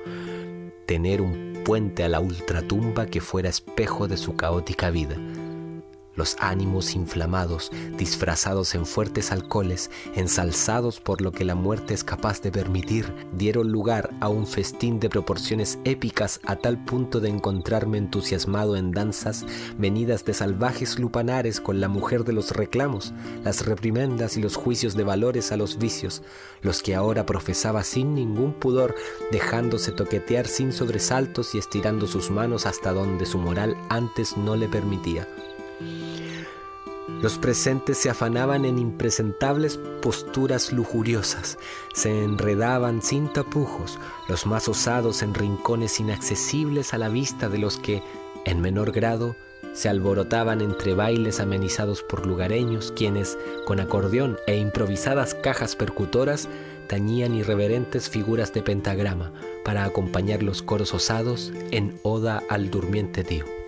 tener 0.91 1.21
un 1.21 1.50
puente 1.63 2.03
a 2.03 2.09
la 2.09 2.19
ultratumba 2.19 3.05
que 3.05 3.21
fuera 3.21 3.49
espejo 3.49 4.07
de 4.07 4.17
su 4.17 4.35
caótica 4.35 4.89
vida. 4.89 5.15
Los 6.21 6.37
ánimos 6.39 6.93
inflamados, 6.93 7.71
disfrazados 7.97 8.75
en 8.75 8.85
fuertes 8.85 9.31
alcoholes, 9.31 9.89
ensalzados 10.13 10.99
por 10.99 11.19
lo 11.19 11.31
que 11.31 11.43
la 11.43 11.55
muerte 11.55 11.95
es 11.95 12.03
capaz 12.03 12.43
de 12.43 12.51
permitir, 12.51 13.11
dieron 13.33 13.71
lugar 13.71 14.11
a 14.19 14.29
un 14.29 14.45
festín 14.45 14.99
de 14.99 15.09
proporciones 15.09 15.79
épicas 15.83 16.39
a 16.45 16.57
tal 16.57 16.85
punto 16.85 17.21
de 17.21 17.29
encontrarme 17.29 17.97
entusiasmado 17.97 18.75
en 18.75 18.91
danzas 18.91 19.47
venidas 19.79 20.23
de 20.23 20.35
salvajes 20.35 20.99
lupanares 20.99 21.59
con 21.59 21.81
la 21.81 21.87
mujer 21.87 22.23
de 22.23 22.33
los 22.33 22.51
reclamos, 22.51 23.15
las 23.43 23.65
reprimendas 23.65 24.37
y 24.37 24.43
los 24.43 24.57
juicios 24.57 24.93
de 24.93 25.03
valores 25.03 25.51
a 25.51 25.57
los 25.57 25.79
vicios, 25.79 26.21
los 26.61 26.83
que 26.83 26.93
ahora 26.93 27.25
profesaba 27.25 27.83
sin 27.83 28.13
ningún 28.13 28.53
pudor, 28.53 28.93
dejándose 29.31 29.91
toquetear 29.91 30.45
sin 30.45 30.71
sobresaltos 30.71 31.55
y 31.55 31.57
estirando 31.57 32.05
sus 32.05 32.29
manos 32.29 32.67
hasta 32.67 32.93
donde 32.93 33.25
su 33.25 33.39
moral 33.39 33.75
antes 33.89 34.37
no 34.37 34.55
le 34.55 34.67
permitía. 34.67 35.27
Los 37.21 37.37
presentes 37.37 37.97
se 37.97 38.09
afanaban 38.09 38.65
en 38.65 38.79
impresentables 38.79 39.77
posturas 40.01 40.71
lujuriosas, 40.71 41.59
se 41.93 42.23
enredaban 42.23 43.03
sin 43.03 43.31
tapujos, 43.31 43.99
los 44.27 44.47
más 44.47 44.67
osados 44.67 45.21
en 45.21 45.35
rincones 45.35 45.99
inaccesibles 45.99 46.93
a 46.93 46.97
la 46.97 47.09
vista 47.09 47.47
de 47.47 47.59
los 47.59 47.77
que, 47.77 48.01
en 48.45 48.59
menor 48.59 48.91
grado, 48.91 49.35
se 49.73 49.87
alborotaban 49.87 50.61
entre 50.61 50.95
bailes 50.95 51.39
amenizados 51.39 52.01
por 52.01 52.25
lugareños, 52.25 52.91
quienes, 52.95 53.37
con 53.65 53.79
acordeón 53.79 54.37
e 54.47 54.57
improvisadas 54.57 55.35
cajas 55.35 55.75
percutoras, 55.75 56.49
tañían 56.87 57.35
irreverentes 57.35 58.09
figuras 58.09 58.51
de 58.51 58.63
pentagrama 58.63 59.31
para 59.63 59.85
acompañar 59.85 60.41
los 60.41 60.63
coros 60.63 60.93
osados 60.93 61.53
en 61.69 61.99
oda 62.03 62.41
al 62.49 62.71
durmiente 62.71 63.23
tío. 63.23 63.60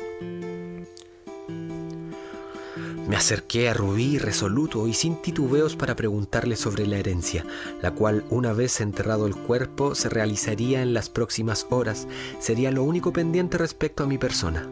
Me 3.13 3.17
acerqué 3.17 3.69
a 3.69 3.75
Rubí 3.75 4.17
resoluto 4.17 4.87
y 4.87 4.95
sin 4.95 5.21
titubeos 5.21 5.75
para 5.75 5.95
preguntarle 5.95 6.55
sobre 6.55 6.87
la 6.87 6.97
herencia, 6.97 7.45
la 7.79 7.91
cual 7.91 8.25
una 8.31 8.53
vez 8.53 8.81
enterrado 8.81 9.27
el 9.27 9.35
cuerpo 9.35 9.93
se 9.93 10.09
realizaría 10.09 10.81
en 10.81 10.95
las 10.95 11.11
próximas 11.11 11.67
horas, 11.69 12.07
sería 12.39 12.71
lo 12.71 12.81
único 12.81 13.13
pendiente 13.13 13.59
respecto 13.59 14.03
a 14.03 14.07
mi 14.07 14.17
persona. 14.17 14.67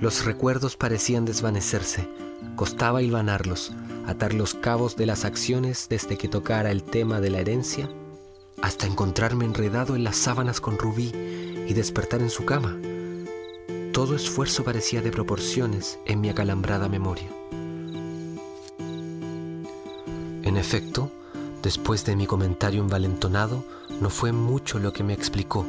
Los 0.00 0.24
recuerdos 0.24 0.76
parecían 0.76 1.24
desvanecerse, 1.24 2.08
costaba 2.56 3.00
hilvanarlos, 3.00 3.72
atar 4.08 4.34
los 4.34 4.54
cabos 4.54 4.96
de 4.96 5.06
las 5.06 5.24
acciones 5.24 5.86
desde 5.88 6.18
que 6.18 6.26
tocara 6.26 6.72
el 6.72 6.82
tema 6.82 7.20
de 7.20 7.30
la 7.30 7.38
herencia, 7.38 7.88
hasta 8.60 8.88
encontrarme 8.88 9.44
enredado 9.44 9.94
en 9.94 10.02
las 10.02 10.16
sábanas 10.16 10.60
con 10.60 10.78
Rubí 10.78 11.12
y 11.68 11.74
despertar 11.74 12.22
en 12.22 12.30
su 12.30 12.44
cama. 12.44 12.76
Todo 13.96 14.14
esfuerzo 14.14 14.62
parecía 14.62 15.00
de 15.00 15.10
proporciones 15.10 15.98
en 16.04 16.20
mi 16.20 16.28
acalambrada 16.28 16.86
memoria. 16.86 17.30
En 20.42 20.58
efecto, 20.58 21.10
después 21.62 22.04
de 22.04 22.14
mi 22.14 22.26
comentario 22.26 22.82
envalentonado, 22.82 23.64
no 24.02 24.10
fue 24.10 24.32
mucho 24.32 24.78
lo 24.78 24.92
que 24.92 25.02
me 25.02 25.14
explicó, 25.14 25.64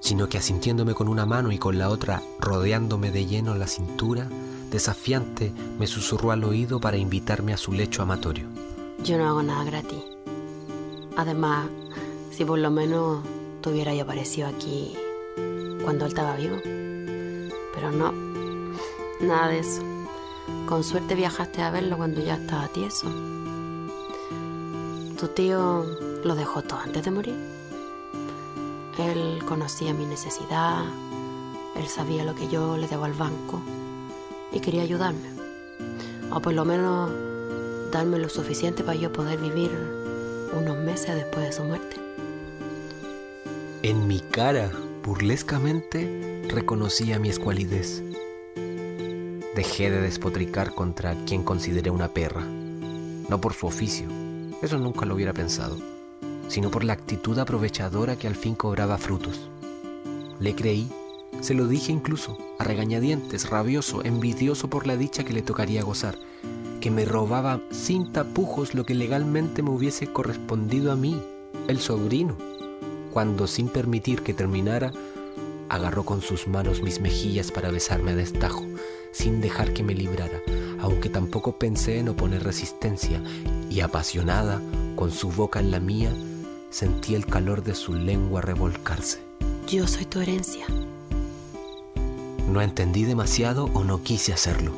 sino 0.00 0.28
que 0.28 0.36
asintiéndome 0.36 0.92
con 0.92 1.08
una 1.08 1.24
mano 1.24 1.50
y 1.50 1.56
con 1.56 1.78
la 1.78 1.88
otra 1.88 2.22
rodeándome 2.40 3.10
de 3.10 3.24
lleno 3.24 3.54
la 3.54 3.68
cintura, 3.68 4.28
desafiante 4.70 5.50
me 5.78 5.86
susurró 5.86 6.32
al 6.32 6.44
oído 6.44 6.78
para 6.78 6.98
invitarme 6.98 7.54
a 7.54 7.56
su 7.56 7.72
lecho 7.72 8.02
amatorio. 8.02 8.48
Yo 9.02 9.16
no 9.16 9.28
hago 9.28 9.42
nada 9.42 9.64
gratis. 9.64 10.02
Además, 11.16 11.68
si 12.32 12.44
por 12.44 12.58
lo 12.58 12.70
menos 12.70 13.24
tuviera 13.62 13.98
aparecido 13.98 14.46
aquí 14.46 14.92
cuando 15.82 16.04
él 16.04 16.10
estaba 16.10 16.36
vivo. 16.36 16.75
Pero 17.76 17.92
no, 17.92 18.12
nada 19.20 19.48
de 19.48 19.60
eso. 19.60 19.82
Con 20.66 20.82
suerte 20.82 21.14
viajaste 21.14 21.62
a 21.62 21.70
verlo 21.70 21.96
cuando 21.96 22.20
ya 22.20 22.34
estaba 22.34 22.66
tieso. 22.68 23.06
Tu 25.20 25.28
tío 25.28 25.84
lo 26.24 26.34
dejó 26.34 26.62
todo 26.62 26.80
antes 26.80 27.04
de 27.04 27.10
morir. 27.10 27.36
Él 28.98 29.44
conocía 29.46 29.92
mi 29.92 30.06
necesidad, 30.06 30.84
él 31.76 31.86
sabía 31.86 32.24
lo 32.24 32.34
que 32.34 32.48
yo 32.48 32.78
le 32.78 32.88
debo 32.88 33.04
al 33.04 33.12
banco 33.12 33.60
y 34.52 34.60
quería 34.60 34.82
ayudarme. 34.82 35.30
O 36.32 36.40
por 36.40 36.54
lo 36.54 36.64
menos 36.64 37.10
darme 37.92 38.18
lo 38.18 38.30
suficiente 38.30 38.82
para 38.82 38.98
yo 38.98 39.12
poder 39.12 39.38
vivir 39.38 39.70
unos 40.56 40.78
meses 40.78 41.14
después 41.14 41.44
de 41.44 41.52
su 41.52 41.64
muerte. 41.64 41.96
En 43.82 44.06
mi 44.08 44.20
cara, 44.20 44.72
burlescamente, 45.04 46.35
reconocía 46.48 47.18
mi 47.18 47.28
escualidez. 47.28 48.02
Dejé 49.54 49.90
de 49.90 50.00
despotricar 50.00 50.74
contra 50.74 51.14
quien 51.24 51.42
consideré 51.42 51.90
una 51.90 52.08
perra, 52.08 52.42
no 52.42 53.40
por 53.40 53.54
su 53.54 53.66
oficio, 53.66 54.08
eso 54.62 54.78
nunca 54.78 55.06
lo 55.06 55.14
hubiera 55.14 55.32
pensado, 55.32 55.76
sino 56.48 56.70
por 56.70 56.84
la 56.84 56.92
actitud 56.92 57.38
aprovechadora 57.38 58.16
que 58.16 58.26
al 58.26 58.36
fin 58.36 58.54
cobraba 58.54 58.98
frutos. 58.98 59.50
Le 60.40 60.54
creí, 60.54 60.90
se 61.40 61.54
lo 61.54 61.66
dije 61.66 61.92
incluso, 61.92 62.38
a 62.58 62.64
regañadientes, 62.64 63.48
rabioso, 63.50 64.04
envidioso 64.04 64.68
por 64.68 64.86
la 64.86 64.96
dicha 64.96 65.24
que 65.24 65.32
le 65.32 65.42
tocaría 65.42 65.82
gozar, 65.82 66.16
que 66.80 66.90
me 66.90 67.04
robaba 67.04 67.60
sin 67.70 68.12
tapujos 68.12 68.74
lo 68.74 68.84
que 68.84 68.94
legalmente 68.94 69.62
me 69.62 69.70
hubiese 69.70 70.06
correspondido 70.12 70.92
a 70.92 70.96
mí, 70.96 71.20
el 71.68 71.80
sobrino, 71.80 72.36
cuando 73.12 73.46
sin 73.46 73.68
permitir 73.68 74.22
que 74.22 74.34
terminara, 74.34 74.92
agarró 75.68 76.04
con 76.04 76.20
sus 76.20 76.46
manos 76.48 76.82
mis 76.82 77.00
mejillas 77.00 77.50
para 77.50 77.70
besarme 77.70 78.12
a 78.12 78.16
destajo, 78.16 78.64
sin 79.12 79.40
dejar 79.40 79.72
que 79.72 79.82
me 79.82 79.94
librara, 79.94 80.40
aunque 80.80 81.08
tampoco 81.08 81.58
pensé 81.58 81.98
en 81.98 82.08
oponer 82.08 82.44
resistencia, 82.44 83.22
y 83.70 83.80
apasionada, 83.80 84.60
con 84.94 85.10
su 85.10 85.30
boca 85.30 85.60
en 85.60 85.70
la 85.70 85.80
mía, 85.80 86.10
sentí 86.70 87.14
el 87.14 87.26
calor 87.26 87.62
de 87.62 87.74
su 87.74 87.94
lengua 87.94 88.40
revolcarse. 88.40 89.20
Yo 89.68 89.86
soy 89.86 90.04
tu 90.04 90.20
herencia. 90.20 90.66
No 92.48 92.62
entendí 92.62 93.04
demasiado 93.04 93.64
o 93.74 93.82
no 93.82 94.02
quise 94.02 94.32
hacerlo. 94.32 94.72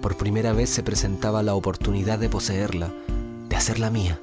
Por 0.00 0.16
primera 0.16 0.52
vez 0.52 0.70
se 0.70 0.82
presentaba 0.82 1.42
la 1.42 1.54
oportunidad 1.54 2.18
de 2.18 2.30
poseerla, 2.30 2.92
de 3.48 3.56
hacerla 3.56 3.90
mía. 3.90 4.20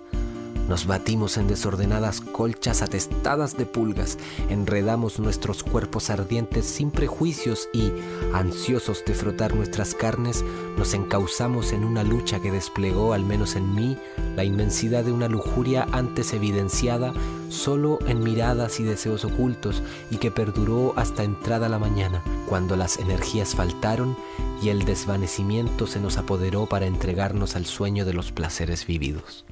Nos 0.67 0.85
batimos 0.85 1.37
en 1.37 1.47
desordenadas 1.47 2.19
colchas 2.19 2.81
atestadas 2.81 3.55
de 3.55 3.65
pulgas, 3.65 4.17
enredamos 4.49 5.17
nuestros 5.17 5.63
cuerpos 5.63 6.09
ardientes 6.09 6.65
sin 6.65 6.91
prejuicios 6.91 7.69
y, 7.73 7.93
ansiosos 8.33 9.05
de 9.05 9.13
frotar 9.13 9.55
nuestras 9.55 9.95
carnes, 9.95 10.43
nos 10.77 10.93
encauzamos 10.93 11.71
en 11.71 11.85
una 11.85 12.03
lucha 12.03 12.41
que 12.41 12.51
desplegó, 12.51 13.13
al 13.13 13.23
menos 13.23 13.55
en 13.55 13.73
mí, 13.73 13.97
la 14.35 14.43
inmensidad 14.43 15.05
de 15.05 15.13
una 15.13 15.29
lujuria 15.29 15.87
antes 15.93 16.33
evidenciada 16.33 17.13
solo 17.49 17.99
en 18.05 18.21
miradas 18.21 18.81
y 18.81 18.83
deseos 18.83 19.23
ocultos 19.23 19.81
y 20.11 20.17
que 20.17 20.31
perduró 20.31 20.93
hasta 20.97 21.23
entrada 21.23 21.69
la 21.69 21.79
mañana, 21.79 22.21
cuando 22.49 22.75
las 22.75 22.97
energías 22.97 23.55
faltaron 23.55 24.17
y 24.61 24.67
el 24.67 24.83
desvanecimiento 24.83 25.87
se 25.87 26.01
nos 26.01 26.17
apoderó 26.17 26.65
para 26.65 26.87
entregarnos 26.87 27.55
al 27.55 27.65
sueño 27.65 28.03
de 28.03 28.13
los 28.13 28.33
placeres 28.33 28.85
vividos. 28.85 29.45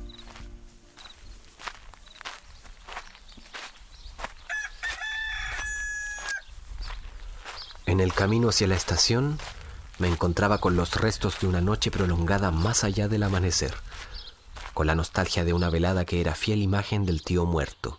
El 8.06 8.14
camino 8.14 8.50
hacia 8.50 8.68
la 8.68 8.76
estación 8.76 9.40
me 9.98 10.08
encontraba 10.08 10.60
con 10.60 10.76
los 10.76 10.94
restos 10.94 11.40
de 11.40 11.48
una 11.48 11.60
noche 11.60 11.90
prolongada 11.90 12.52
más 12.52 12.84
allá 12.84 13.08
del 13.08 13.24
amanecer, 13.24 13.74
con 14.76 14.86
la 14.86 14.94
nostalgia 14.94 15.44
de 15.44 15.54
una 15.54 15.72
velada 15.72 16.06
que 16.06 16.22
era 16.22 16.36
fiel 16.36 16.62
imagen 16.62 17.08
del 17.08 17.24
tío 17.24 17.46
muerto. 17.46 17.98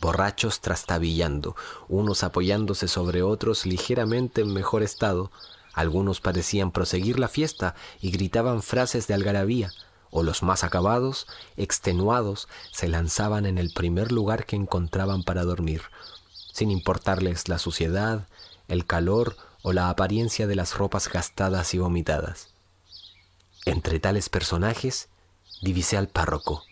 Borrachos 0.00 0.60
trastabillando, 0.60 1.56
unos 1.88 2.22
apoyándose 2.22 2.86
sobre 2.86 3.22
otros 3.24 3.66
ligeramente 3.66 4.42
en 4.42 4.52
mejor 4.52 4.84
estado, 4.84 5.32
algunos 5.74 6.20
parecían 6.20 6.70
proseguir 6.70 7.18
la 7.18 7.26
fiesta 7.26 7.74
y 8.00 8.12
gritaban 8.12 8.62
frases 8.62 9.08
de 9.08 9.14
algarabía, 9.14 9.72
o 10.12 10.22
los 10.22 10.44
más 10.44 10.62
acabados, 10.62 11.26
extenuados, 11.56 12.46
se 12.70 12.86
lanzaban 12.86 13.46
en 13.46 13.58
el 13.58 13.72
primer 13.72 14.12
lugar 14.12 14.46
que 14.46 14.54
encontraban 14.54 15.24
para 15.24 15.42
dormir, 15.42 15.82
sin 16.58 16.72
importarles 16.72 17.48
la 17.48 17.56
suciedad, 17.56 18.26
el 18.66 18.84
calor 18.84 19.36
o 19.62 19.72
la 19.72 19.90
apariencia 19.90 20.48
de 20.48 20.56
las 20.56 20.76
ropas 20.76 21.08
gastadas 21.08 21.72
y 21.72 21.78
vomitadas. 21.78 22.48
Entre 23.64 24.00
tales 24.00 24.28
personajes 24.28 25.08
divisé 25.62 25.96
al 25.96 26.08
párroco, 26.08 26.64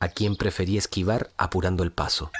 a 0.00 0.08
quien 0.08 0.36
preferí 0.36 0.78
esquivar 0.78 1.32
apurando 1.36 1.82
el 1.82 1.92
paso. 1.92 2.30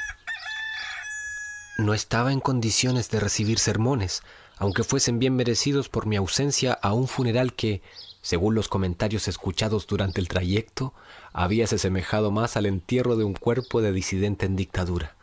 No 1.76 1.92
estaba 1.92 2.32
en 2.32 2.40
condiciones 2.40 3.10
de 3.10 3.20
recibir 3.20 3.58
sermones, 3.58 4.22
aunque 4.56 4.84
fuesen 4.84 5.18
bien 5.18 5.36
merecidos 5.36 5.90
por 5.90 6.06
mi 6.06 6.16
ausencia 6.16 6.72
a 6.72 6.94
un 6.94 7.08
funeral 7.08 7.52
que, 7.52 7.82
según 8.22 8.54
los 8.54 8.68
comentarios 8.68 9.28
escuchados 9.28 9.86
durante 9.86 10.18
el 10.18 10.28
trayecto, 10.28 10.94
habíase 11.34 11.76
semejado 11.76 12.30
más 12.30 12.56
al 12.56 12.64
entierro 12.64 13.16
de 13.16 13.24
un 13.24 13.34
cuerpo 13.34 13.82
de 13.82 13.92
disidente 13.92 14.46
en 14.46 14.56
dictadura, 14.56 15.14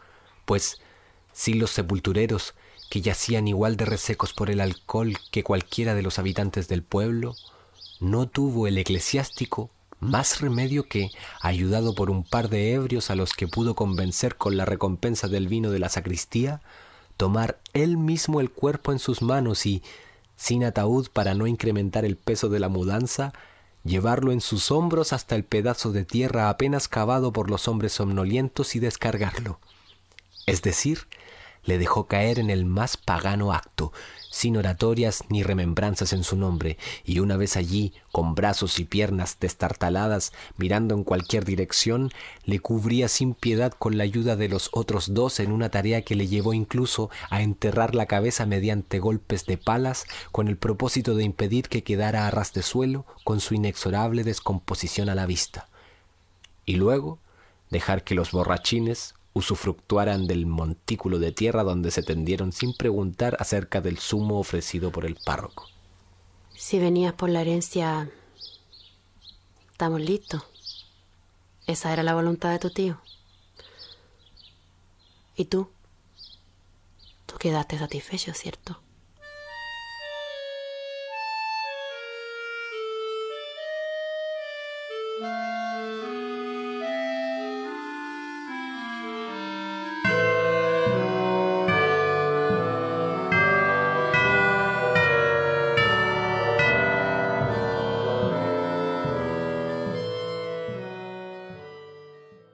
pues 0.45 0.79
si 1.33 1.53
los 1.53 1.71
sepultureros 1.71 2.53
que 2.89 3.01
yacían 3.01 3.47
igual 3.47 3.77
de 3.77 3.85
resecos 3.85 4.33
por 4.33 4.49
el 4.49 4.59
alcohol 4.59 5.17
que 5.31 5.43
cualquiera 5.43 5.95
de 5.95 6.01
los 6.01 6.19
habitantes 6.19 6.67
del 6.67 6.83
pueblo, 6.83 7.35
no 7.99 8.27
tuvo 8.27 8.67
el 8.67 8.77
eclesiástico 8.77 9.69
más 10.01 10.41
remedio 10.41 10.87
que, 10.87 11.11
ayudado 11.41 11.93
por 11.95 12.09
un 12.09 12.23
par 12.23 12.49
de 12.49 12.73
ebrios 12.73 13.11
a 13.11 13.15
los 13.15 13.33
que 13.33 13.47
pudo 13.47 13.75
convencer 13.75 14.35
con 14.35 14.57
la 14.57 14.65
recompensa 14.65 15.27
del 15.27 15.47
vino 15.47 15.69
de 15.69 15.79
la 15.79 15.89
sacristía, 15.89 16.61
tomar 17.17 17.59
él 17.73 17.97
mismo 17.97 18.41
el 18.41 18.49
cuerpo 18.49 18.91
en 18.91 18.99
sus 18.99 19.21
manos 19.21 19.65
y, 19.65 19.83
sin 20.35 20.63
ataúd 20.63 21.07
para 21.13 21.35
no 21.35 21.45
incrementar 21.45 22.03
el 22.03 22.17
peso 22.17 22.49
de 22.49 22.59
la 22.59 22.67
mudanza, 22.67 23.31
llevarlo 23.83 24.31
en 24.31 24.41
sus 24.41 24.71
hombros 24.71 25.13
hasta 25.13 25.35
el 25.35 25.43
pedazo 25.43 25.91
de 25.91 26.03
tierra 26.03 26.49
apenas 26.49 26.87
cavado 26.87 27.31
por 27.31 27.49
los 27.49 27.67
hombres 27.67 27.93
somnolientos 27.93 28.75
y 28.75 28.79
descargarlo. 28.79 29.59
Es 30.47 30.63
decir, 30.63 31.07
le 31.63 31.77
dejó 31.77 32.07
caer 32.07 32.39
en 32.39 32.49
el 32.49 32.65
más 32.65 32.97
pagano 32.97 33.53
acto, 33.53 33.91
sin 34.29 34.57
oratorias 34.57 35.23
ni 35.29 35.43
remembranzas 35.43 36.13
en 36.13 36.23
su 36.23 36.35
nombre, 36.35 36.77
y 37.03 37.19
una 37.19 37.37
vez 37.37 37.57
allí, 37.57 37.93
con 38.11 38.33
brazos 38.33 38.79
y 38.79 38.85
piernas 38.85 39.37
destartaladas, 39.39 40.31
mirando 40.57 40.95
en 40.95 41.03
cualquier 41.03 41.45
dirección, 41.45 42.11
le 42.45 42.59
cubría 42.59 43.07
sin 43.07 43.33
piedad 43.33 43.73
con 43.77 43.97
la 43.97 44.03
ayuda 44.03 44.35
de 44.35 44.47
los 44.47 44.69
otros 44.71 45.13
dos 45.13 45.39
en 45.39 45.51
una 45.51 45.69
tarea 45.69 46.01
que 46.01 46.15
le 46.15 46.27
llevó 46.27 46.53
incluso 46.53 47.09
a 47.29 47.41
enterrar 47.41 47.93
la 47.93 48.05
cabeza 48.05 48.45
mediante 48.45 48.99
golpes 48.99 49.45
de 49.45 49.57
palas, 49.57 50.05
con 50.31 50.47
el 50.47 50.57
propósito 50.57 51.15
de 51.15 51.23
impedir 51.23 51.67
que 51.67 51.83
quedara 51.83 52.27
a 52.27 52.31
ras 52.31 52.53
de 52.53 52.63
suelo 52.63 53.05
con 53.23 53.39
su 53.39 53.53
inexorable 53.53 54.23
descomposición 54.23 55.09
a 55.09 55.15
la 55.15 55.25
vista. 55.25 55.67
Y 56.65 56.75
luego 56.75 57.19
dejar 57.69 58.03
que 58.03 58.15
los 58.15 58.31
borrachines, 58.31 59.15
usufructuaran 59.33 60.27
del 60.27 60.45
montículo 60.45 61.19
de 61.19 61.31
tierra 61.31 61.63
donde 61.63 61.91
se 61.91 62.03
tendieron 62.03 62.51
sin 62.51 62.73
preguntar 62.75 63.37
acerca 63.39 63.81
del 63.81 63.97
zumo 63.97 64.39
ofrecido 64.39 64.91
por 64.91 65.05
el 65.05 65.15
párroco. 65.15 65.67
Si 66.55 66.79
venías 66.79 67.13
por 67.13 67.29
la 67.29 67.41
herencia, 67.41 68.09
estamos 69.71 70.01
listos. 70.01 70.43
Esa 71.65 71.93
era 71.93 72.03
la 72.03 72.13
voluntad 72.13 72.51
de 72.51 72.59
tu 72.59 72.69
tío. 72.69 72.99
¿Y 75.35 75.45
tú? 75.45 75.69
Tú 77.25 77.37
quedaste 77.37 77.77
satisfecho, 77.77 78.33
¿cierto? 78.33 78.81